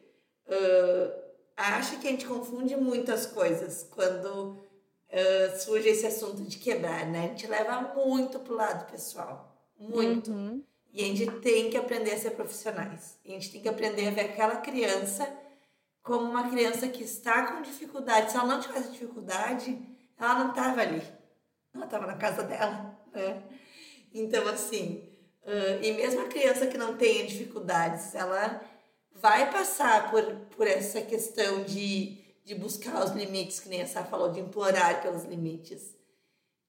ah, 1.56 1.78
acho 1.78 2.00
que 2.00 2.08
a 2.08 2.12
gente 2.12 2.26
confunde 2.26 2.76
muitas 2.76 3.26
coisas 3.26 3.88
quando 3.92 4.58
ah, 5.12 5.56
surge 5.58 5.90
esse 5.90 6.06
assunto 6.06 6.44
de 6.44 6.58
quebrar, 6.58 7.06
né? 7.06 7.26
A 7.26 7.28
gente 7.30 7.48
leva 7.48 7.94
muito 7.96 8.40
pro 8.40 8.56
lado 8.56 8.90
pessoal. 8.92 9.56
Muito. 9.80 10.32
Uhum. 10.32 10.64
E 10.92 11.04
a 11.04 11.16
gente 11.16 11.32
tem 11.42 11.70
que 11.70 11.78
aprender 11.78 12.12
a 12.14 12.18
ser 12.18 12.32
profissionais. 12.32 13.20
A 13.24 13.30
gente 13.30 13.52
tem 13.52 13.62
que 13.62 13.70
aprender 13.70 14.08
a 14.08 14.12
ver 14.12 14.22
aquela 14.22 14.58
criança 14.58 15.32
como 16.02 16.24
uma 16.24 16.50
criança 16.50 16.88
que 16.88 17.04
está 17.04 17.52
com 17.52 17.62
dificuldade. 17.62 18.32
Se 18.32 18.38
ela 18.38 18.48
não 18.48 18.62
tivesse 18.62 18.92
dificuldade, 18.92 19.78
ela 20.18 20.36
não 20.40 20.50
estava 20.50 20.82
ali. 20.82 21.04
Ela 21.74 21.86
estava 21.86 22.08
na 22.08 22.16
casa 22.16 22.44
dela, 22.44 22.97
né? 23.18 23.44
Então, 24.14 24.48
assim, 24.48 25.04
ãh, 25.46 25.80
e 25.82 25.92
mesmo 25.94 26.22
a 26.22 26.28
criança 26.28 26.68
que 26.68 26.78
não 26.78 26.96
tenha 26.96 27.26
dificuldades, 27.26 28.14
ela 28.16 28.62
vai 29.12 29.52
passar 29.52 30.10
por, 30.12 30.24
por 30.56 30.68
essa 30.68 31.02
questão 31.02 31.64
de, 31.64 32.18
de 32.46 32.56
buscar 32.56 33.04
os 33.04 33.12
limites, 33.12 33.60
que 33.60 33.70
nem 33.70 33.82
a 33.82 33.88
Sá 33.88 34.04
falou, 34.04 34.32
de 34.32 34.40
implorar 34.40 35.02
pelos 35.02 35.24
limites. 35.24 35.96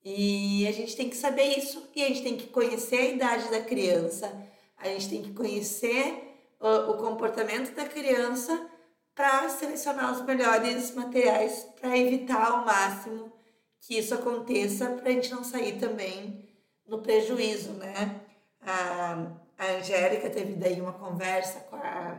E 0.05 0.67
a 0.67 0.73
gente 0.73 0.97
tem 0.97 1.11
que 1.11 1.17
saber 1.17 1.59
isso 1.59 1.87
e 1.95 2.03
a 2.03 2.09
gente 2.09 2.23
tem 2.23 2.37
que 2.37 2.47
conhecer 2.47 2.97
a 2.97 3.11
idade 3.11 3.51
da 3.51 3.61
criança, 3.61 4.33
a 4.77 4.89
gente 4.89 5.09
tem 5.11 5.23
que 5.23 5.33
conhecer 5.33 6.39
uh, 6.61 6.91
o 6.91 6.97
comportamento 6.97 7.75
da 7.75 7.85
criança 7.85 8.69
para 9.15 9.49
selecionar 9.49 10.13
os 10.13 10.25
melhores 10.25 10.95
materiais 10.95 11.67
para 11.81 11.99
evitar 11.99 12.53
ao 12.53 12.65
máximo 12.65 13.33
que 13.81 13.99
isso 13.99 14.15
aconteça, 14.15 14.91
para 14.91 15.09
a 15.09 15.13
gente 15.13 15.31
não 15.31 15.45
sair 15.45 15.79
também 15.79 16.49
no 16.87 17.01
prejuízo, 17.01 17.73
né? 17.75 18.21
A, 18.61 19.33
a 19.57 19.67
Angélica 19.73 20.31
teve 20.31 20.55
daí 20.55 20.81
uma 20.81 20.93
conversa 20.93 21.61
com 21.61 21.77
a, 21.77 22.17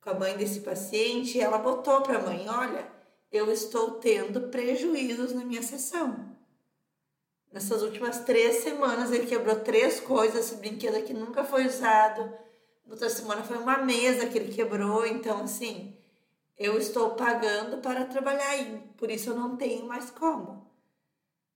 com 0.00 0.10
a 0.10 0.14
mãe 0.14 0.36
desse 0.36 0.60
paciente 0.60 1.38
e 1.38 1.40
ela 1.40 1.58
botou 1.58 2.00
para 2.00 2.18
a 2.18 2.22
mãe: 2.22 2.48
Olha, 2.48 2.86
eu 3.30 3.50
estou 3.52 3.92
tendo 3.92 4.48
prejuízos 4.48 5.32
na 5.32 5.44
minha 5.44 5.62
sessão. 5.62 6.34
Nessas 7.52 7.82
últimas 7.82 8.20
três 8.20 8.64
semanas 8.64 9.12
ele 9.12 9.26
quebrou 9.26 9.56
três 9.60 10.00
coisas, 10.00 10.46
esse 10.46 10.56
brinquedo 10.56 10.96
aqui 10.96 11.12
nunca 11.12 11.44
foi 11.44 11.66
usado. 11.66 12.32
Outra 12.88 13.08
semana 13.08 13.42
foi 13.42 13.56
uma 13.56 13.78
mesa 13.78 14.26
que 14.26 14.36
ele 14.36 14.52
quebrou, 14.52 15.06
então 15.06 15.42
assim, 15.42 15.96
eu 16.58 16.76
estou 16.78 17.10
pagando 17.10 17.78
para 17.78 18.04
trabalhar 18.04 18.48
aí, 18.50 18.82
por 18.96 19.10
isso 19.10 19.30
eu 19.30 19.36
não 19.36 19.56
tenho 19.56 19.86
mais 19.86 20.10
como. 20.10 20.63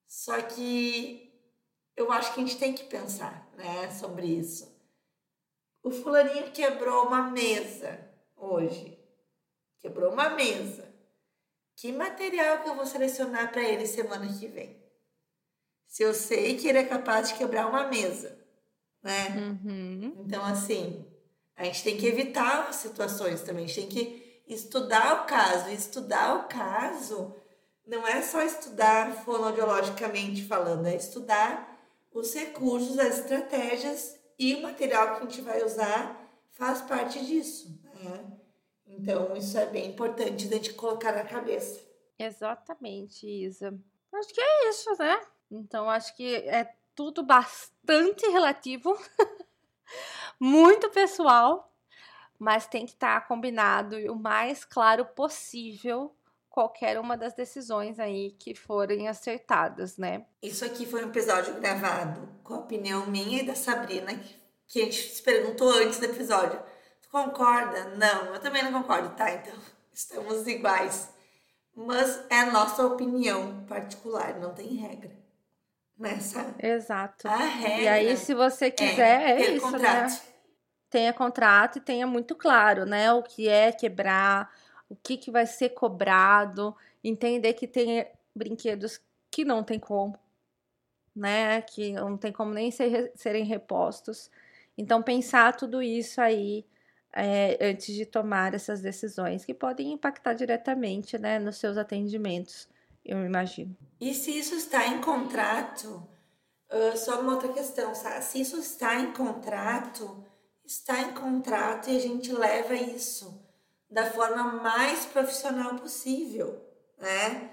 Só 0.09 0.40
que 0.40 1.31
eu 1.94 2.11
acho 2.11 2.33
que 2.33 2.40
a 2.40 2.44
gente 2.44 2.59
tem 2.59 2.73
que 2.73 2.85
pensar, 2.85 3.47
né, 3.55 3.90
sobre 3.90 4.27
isso. 4.27 4.75
O 5.83 5.90
fulaninho 5.90 6.51
quebrou 6.51 7.07
uma 7.07 7.31
mesa 7.31 8.01
hoje. 8.35 8.99
Quebrou 9.79 10.12
uma 10.12 10.31
mesa. 10.31 10.88
Que 11.77 11.92
material 11.92 12.62
que 12.62 12.68
eu 12.71 12.75
vou 12.75 12.87
selecionar 12.87 13.53
para 13.53 13.62
ele 13.62 13.87
semana 13.87 14.27
que 14.27 14.49
vem? 14.49 14.83
Se 15.87 16.03
eu 16.03 16.14
sei 16.14 16.57
que 16.57 16.66
ele 16.66 16.79
é 16.79 16.85
capaz 16.85 17.29
de 17.29 17.35
quebrar 17.35 17.68
uma 17.68 17.87
mesa, 17.87 18.37
né? 19.03 19.29
Uhum. 19.37 20.25
Então, 20.25 20.44
assim, 20.44 21.07
a 21.55 21.64
gente 21.64 21.85
tem 21.85 21.97
que 21.97 22.07
evitar 22.07 22.73
situações 22.73 23.42
também, 23.42 23.64
a 23.64 23.68
gente 23.68 23.81
tem 23.81 23.88
que 23.88 24.42
estudar 24.47 25.23
o 25.23 25.27
caso. 25.27 25.68
Estudar 25.71 26.35
o 26.35 26.49
caso 26.49 27.35
não 27.88 28.07
é 28.07 28.20
só 28.20 28.42
estudar 28.42 29.24
fonoaudiologicamente 29.24 30.44
falando, 30.44 30.87
é 30.87 30.94
estudar 30.94 31.77
os 32.12 32.35
recursos, 32.35 32.98
as 32.98 33.20
estratégias 33.20 34.20
e 34.38 34.55
o 34.55 34.62
material 34.62 35.16
que 35.16 35.16
a 35.16 35.20
gente 35.20 35.40
vai 35.40 35.64
usar 35.64 36.29
faz 36.51 36.83
parte 36.83 37.24
disso. 37.24 37.81
Né? 37.94 38.24
Então, 38.87 39.35
isso 39.35 39.57
é 39.57 39.64
bem 39.64 39.88
importante 39.88 40.46
da 40.48 40.57
gente 40.57 40.74
colocar 40.74 41.12
na 41.12 41.24
cabeça. 41.24 41.81
Exatamente, 42.18 43.27
Isa. 43.27 43.79
Acho 44.12 44.35
que 44.35 44.40
é 44.40 44.68
isso, 44.68 44.90
né? 44.98 45.20
Então, 45.51 45.88
acho 45.88 46.14
que 46.14 46.37
é 46.37 46.74
tudo 46.94 47.22
bastante 47.22 48.27
relativo, 48.27 48.98
muito 50.38 50.90
pessoal, 50.90 51.72
mas 52.38 52.66
tem 52.66 52.85
que 52.85 52.92
estar 52.92 53.27
combinado 53.27 53.98
e 53.98 54.11
o 54.11 54.16
mais 54.16 54.64
claro 54.64 55.07
possível 55.07 56.14
qualquer 56.59 56.99
uma 56.99 57.16
das 57.16 57.35
decisões 57.35 58.01
aí 58.01 58.33
que 58.33 58.53
forem 58.53 59.07
acertadas, 59.07 59.97
né? 59.97 60.27
Isso 60.42 60.64
aqui 60.64 60.85
foi 60.85 61.05
um 61.05 61.09
episódio 61.09 61.55
gravado 61.55 62.29
com 62.42 62.55
a 62.55 62.59
opinião 62.59 63.07
minha 63.07 63.42
e 63.42 63.47
da 63.47 63.55
Sabrina, 63.55 64.12
que, 64.66 64.83
a 64.83 64.85
gente 64.85 65.01
se 65.01 65.23
perguntou 65.23 65.71
antes 65.71 66.01
do 66.01 66.07
episódio. 66.07 66.61
Tu 67.01 67.09
concorda? 67.11 67.94
Não, 67.94 68.35
eu 68.35 68.40
também 68.40 68.64
não 68.64 68.73
concordo, 68.73 69.11
tá? 69.11 69.31
Então, 69.31 69.55
estamos 69.94 70.49
iguais. 70.49 71.14
Mas 71.77 72.25
é 72.29 72.40
a 72.40 72.51
nossa 72.51 72.85
opinião 72.85 73.64
particular, 73.66 74.40
não 74.40 74.53
tem 74.53 74.75
regra. 74.75 75.16
Nessa. 75.97 76.57
Exato. 76.61 77.29
A 77.29 77.37
regra. 77.37 77.83
E 77.83 77.87
aí, 77.88 78.16
se 78.16 78.35
você 78.35 78.68
quiser, 78.68 79.31
é, 79.31 79.37
ter 79.37 79.55
isso, 79.55 79.71
contrato. 79.71 80.11
né? 80.11 80.21
Tenha 80.90 81.12
contrato 81.12 81.79
e 81.79 81.81
tenha 81.81 82.07
muito 82.07 82.35
claro, 82.35 82.85
né? 82.85 83.12
O 83.12 83.23
que 83.23 83.49
é 83.49 83.71
quebrar, 83.71 84.51
o 84.88 84.96
que, 84.96 85.16
que 85.16 85.31
vai 85.31 85.46
ser 85.46 85.70
cobrado, 85.70 86.74
entender 87.03 87.53
que 87.55 87.66
tem 87.66 88.07
brinquedos 88.35 89.01
que 89.31 89.44
não 89.44 89.62
tem 89.62 89.79
como, 89.79 90.18
né? 91.14 91.61
Que 91.62 91.92
não 91.92 92.16
tem 92.16 92.33
como 92.33 92.53
nem 92.53 92.70
ser, 92.70 93.12
serem 93.14 93.44
repostos. 93.44 94.31
Então, 94.77 95.03
pensar 95.03 95.57
tudo 95.57 95.83
isso 95.83 96.20
aí 96.20 96.64
é, 97.12 97.59
antes 97.61 97.94
de 97.94 98.07
tomar 98.07 98.55
essas 98.55 98.81
decisões 98.81 99.44
que 99.44 99.53
podem 99.53 99.92
impactar 99.92 100.35
diretamente, 100.35 101.18
né, 101.18 101.38
nos 101.38 101.57
seus 101.57 101.77
atendimentos, 101.77 102.68
eu 103.05 103.24
imagino. 103.24 103.77
E 104.01 104.14
se 104.14 104.38
isso 104.38 104.55
está 104.55 104.87
em 104.87 105.01
contrato, 105.01 106.07
ah, 106.70 106.96
só 106.96 107.20
uma 107.20 107.35
outra 107.35 107.53
questão? 107.53 107.92
Se 107.94 108.40
isso 108.40 108.59
está 108.59 109.01
em 109.01 109.12
contrato, 109.12 110.24
está 110.64 111.01
em 111.01 111.12
contrato 111.12 111.90
e 111.90 111.96
a 111.96 112.01
gente 112.01 112.31
leva 112.31 112.74
isso 112.74 113.47
da 113.90 114.11
forma 114.11 114.44
mais 114.62 115.07
profissional 115.07 115.74
possível, 115.77 116.62
né? 116.98 117.51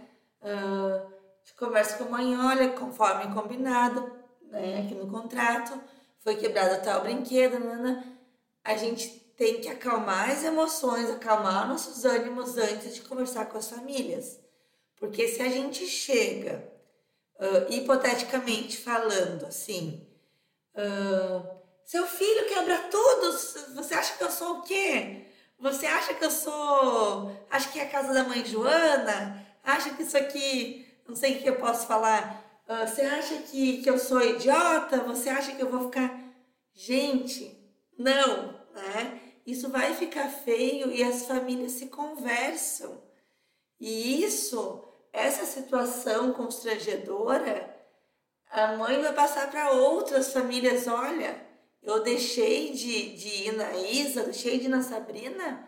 Gente 1.45 1.55
conversa 1.57 1.97
com 1.97 2.05
a 2.05 2.17
mãe, 2.17 2.37
olha, 2.37 2.69
conforme 2.73 3.33
combinado, 3.33 4.11
né, 4.49 4.81
aqui 4.81 4.95
no 4.95 5.07
contrato, 5.07 5.79
foi 6.19 6.35
quebrado 6.35 6.83
tal 6.83 7.01
brinquedo, 7.01 7.59
nana. 7.59 8.03
a 8.63 8.75
gente 8.75 9.07
tem 9.37 9.61
que 9.61 9.69
acalmar 9.69 10.31
as 10.31 10.43
emoções, 10.43 11.09
acalmar 11.09 11.67
nossos 11.67 12.03
ânimos 12.03 12.57
antes 12.57 12.95
de 12.95 13.01
conversar 13.01 13.45
com 13.45 13.57
as 13.57 13.69
famílias. 13.69 14.39
Porque 14.95 15.27
se 15.27 15.41
a 15.41 15.49
gente 15.49 15.85
chega, 15.85 16.67
ah, 17.39 17.67
hipoteticamente 17.69 18.77
falando, 18.77 19.45
assim, 19.45 20.07
ah, 20.75 21.57
seu 21.85 22.07
filho 22.07 22.47
quebra 22.47 22.77
tudo, 22.89 23.31
você 23.75 23.93
acha 23.93 24.17
que 24.17 24.23
eu 24.23 24.31
sou 24.31 24.59
o 24.59 24.61
quê? 24.63 25.24
Você 25.59 25.85
acha 25.85 26.13
que 26.13 26.23
eu 26.23 26.31
sou. 26.31 27.31
Acha 27.49 27.69
que 27.71 27.79
é 27.79 27.83
a 27.83 27.89
casa 27.89 28.13
da 28.13 28.23
mãe 28.23 28.45
Joana? 28.45 29.45
Acha 29.63 29.91
que 29.93 30.03
isso 30.03 30.17
aqui. 30.17 30.85
Não 31.07 31.15
sei 31.15 31.35
o 31.37 31.41
que 31.41 31.49
eu 31.49 31.57
posso 31.57 31.87
falar. 31.87 32.43
Ah, 32.67 32.85
você 32.85 33.01
acha 33.01 33.35
que, 33.43 33.81
que 33.81 33.89
eu 33.89 33.97
sou 33.97 34.21
idiota? 34.21 34.99
Você 35.03 35.29
acha 35.29 35.53
que 35.53 35.61
eu 35.61 35.69
vou 35.69 35.85
ficar. 35.85 36.19
Gente, 36.73 37.55
não, 37.97 38.59
né? 38.73 39.21
Isso 39.45 39.69
vai 39.69 39.93
ficar 39.93 40.27
feio 40.27 40.91
e 40.91 41.03
as 41.03 41.25
famílias 41.25 41.73
se 41.73 41.87
conversam. 41.87 43.01
E 43.79 44.23
isso 44.23 44.83
essa 45.15 45.45
situação 45.45 46.33
constrangedora, 46.33 47.73
a 48.51 48.75
mãe 48.75 49.01
vai 49.01 49.13
passar 49.13 49.49
para 49.49 49.71
outras 49.71 50.33
famílias: 50.33 50.87
olha, 50.87 51.41
eu 51.85 52.01
deixei 52.01 52.71
de, 52.71 53.15
de 53.15 53.47
ir 53.47 53.51
na 53.53 53.71
Isa, 53.77 54.23
deixei 54.23 54.57
de 54.57 54.65
ir 54.65 54.69
na 54.69 54.81
Sabrina, 54.81 55.67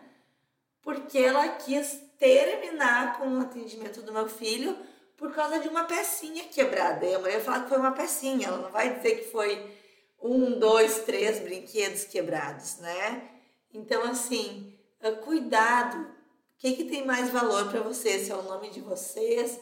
porque 0.82 1.18
ela 1.18 1.48
quis 1.50 2.00
terminar 2.18 3.18
com 3.18 3.38
o 3.38 3.40
atendimento 3.40 4.02
do 4.02 4.12
meu 4.12 4.28
filho 4.28 4.76
por 5.16 5.32
causa 5.32 5.60
de 5.60 5.68
uma 5.68 5.84
pecinha 5.84 6.44
quebrada. 6.44 7.06
E 7.06 7.14
a 7.14 7.18
vai 7.18 7.40
falar 7.40 7.62
que 7.62 7.68
foi 7.68 7.78
uma 7.78 7.92
pecinha, 7.92 8.48
ela 8.48 8.58
não 8.58 8.70
vai 8.70 8.96
dizer 8.96 9.16
que 9.16 9.30
foi 9.30 9.78
um, 10.20 10.58
dois, 10.58 11.00
três 11.00 11.38
brinquedos 11.38 12.04
quebrados, 12.04 12.78
né? 12.78 13.30
Então, 13.72 14.02
assim, 14.02 14.76
ah, 15.00 15.12
cuidado. 15.12 15.98
O 15.98 16.60
que, 16.60 16.72
que 16.72 16.84
tem 16.84 17.06
mais 17.06 17.30
valor 17.30 17.70
para 17.70 17.80
vocês? 17.80 18.22
Se 18.22 18.32
é 18.32 18.34
o 18.34 18.42
nome 18.42 18.70
de 18.70 18.80
vocês, 18.80 19.60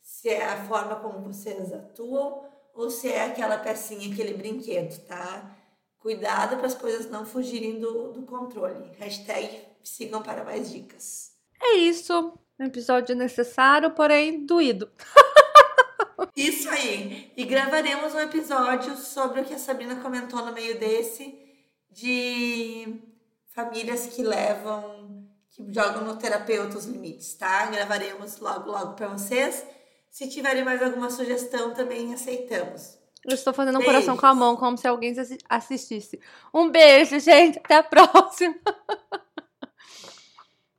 se 0.00 0.30
é 0.30 0.46
a 0.46 0.64
forma 0.64 0.96
como 0.96 1.20
vocês 1.20 1.70
atuam, 1.72 2.48
ou 2.74 2.90
se 2.90 3.12
é 3.12 3.26
aquela 3.26 3.58
pecinha, 3.58 4.10
aquele 4.10 4.32
brinquedo, 4.32 4.98
tá? 5.06 5.57
Cuidado 5.98 6.56
para 6.56 6.66
as 6.66 6.74
coisas 6.74 7.10
não 7.10 7.26
fugirem 7.26 7.80
do, 7.80 8.12
do 8.12 8.22
controle. 8.22 8.90
Hashtag 8.98 9.62
sigam 9.82 10.22
para 10.22 10.44
mais 10.44 10.70
dicas. 10.70 11.32
É 11.60 11.76
isso. 11.76 12.32
Um 12.58 12.64
episódio 12.64 13.16
necessário, 13.16 13.90
porém 13.92 14.44
doído. 14.44 14.90
Isso 16.36 16.68
aí. 16.70 17.32
E 17.36 17.44
gravaremos 17.44 18.14
um 18.14 18.20
episódio 18.20 18.96
sobre 18.96 19.40
o 19.40 19.44
que 19.44 19.54
a 19.54 19.58
Sabrina 19.58 19.96
comentou 19.96 20.44
no 20.44 20.52
meio 20.52 20.78
desse, 20.78 21.36
de 21.90 23.00
famílias 23.46 24.06
que 24.06 24.22
levam, 24.22 25.28
que 25.50 25.72
jogam 25.72 26.04
no 26.04 26.16
terapeuta 26.16 26.78
os 26.78 26.84
limites, 26.84 27.34
tá? 27.34 27.66
Gravaremos 27.66 28.38
logo, 28.38 28.70
logo 28.70 28.94
para 28.94 29.08
vocês. 29.08 29.64
Se 30.10 30.28
tiverem 30.28 30.64
mais 30.64 30.82
alguma 30.82 31.10
sugestão, 31.10 31.74
também 31.74 32.14
aceitamos. 32.14 32.97
Eu 33.28 33.34
estou 33.34 33.52
fazendo 33.52 33.76
um 33.76 33.80
Beijos. 33.80 33.94
coração 33.94 34.16
com 34.16 34.26
a 34.26 34.34
mão, 34.34 34.56
como 34.56 34.76
se 34.78 34.88
alguém 34.88 35.14
assistisse. 35.48 36.18
Um 36.52 36.70
beijo, 36.70 37.20
gente. 37.20 37.58
Até 37.58 37.76
a 37.76 37.82
próxima. 37.82 38.54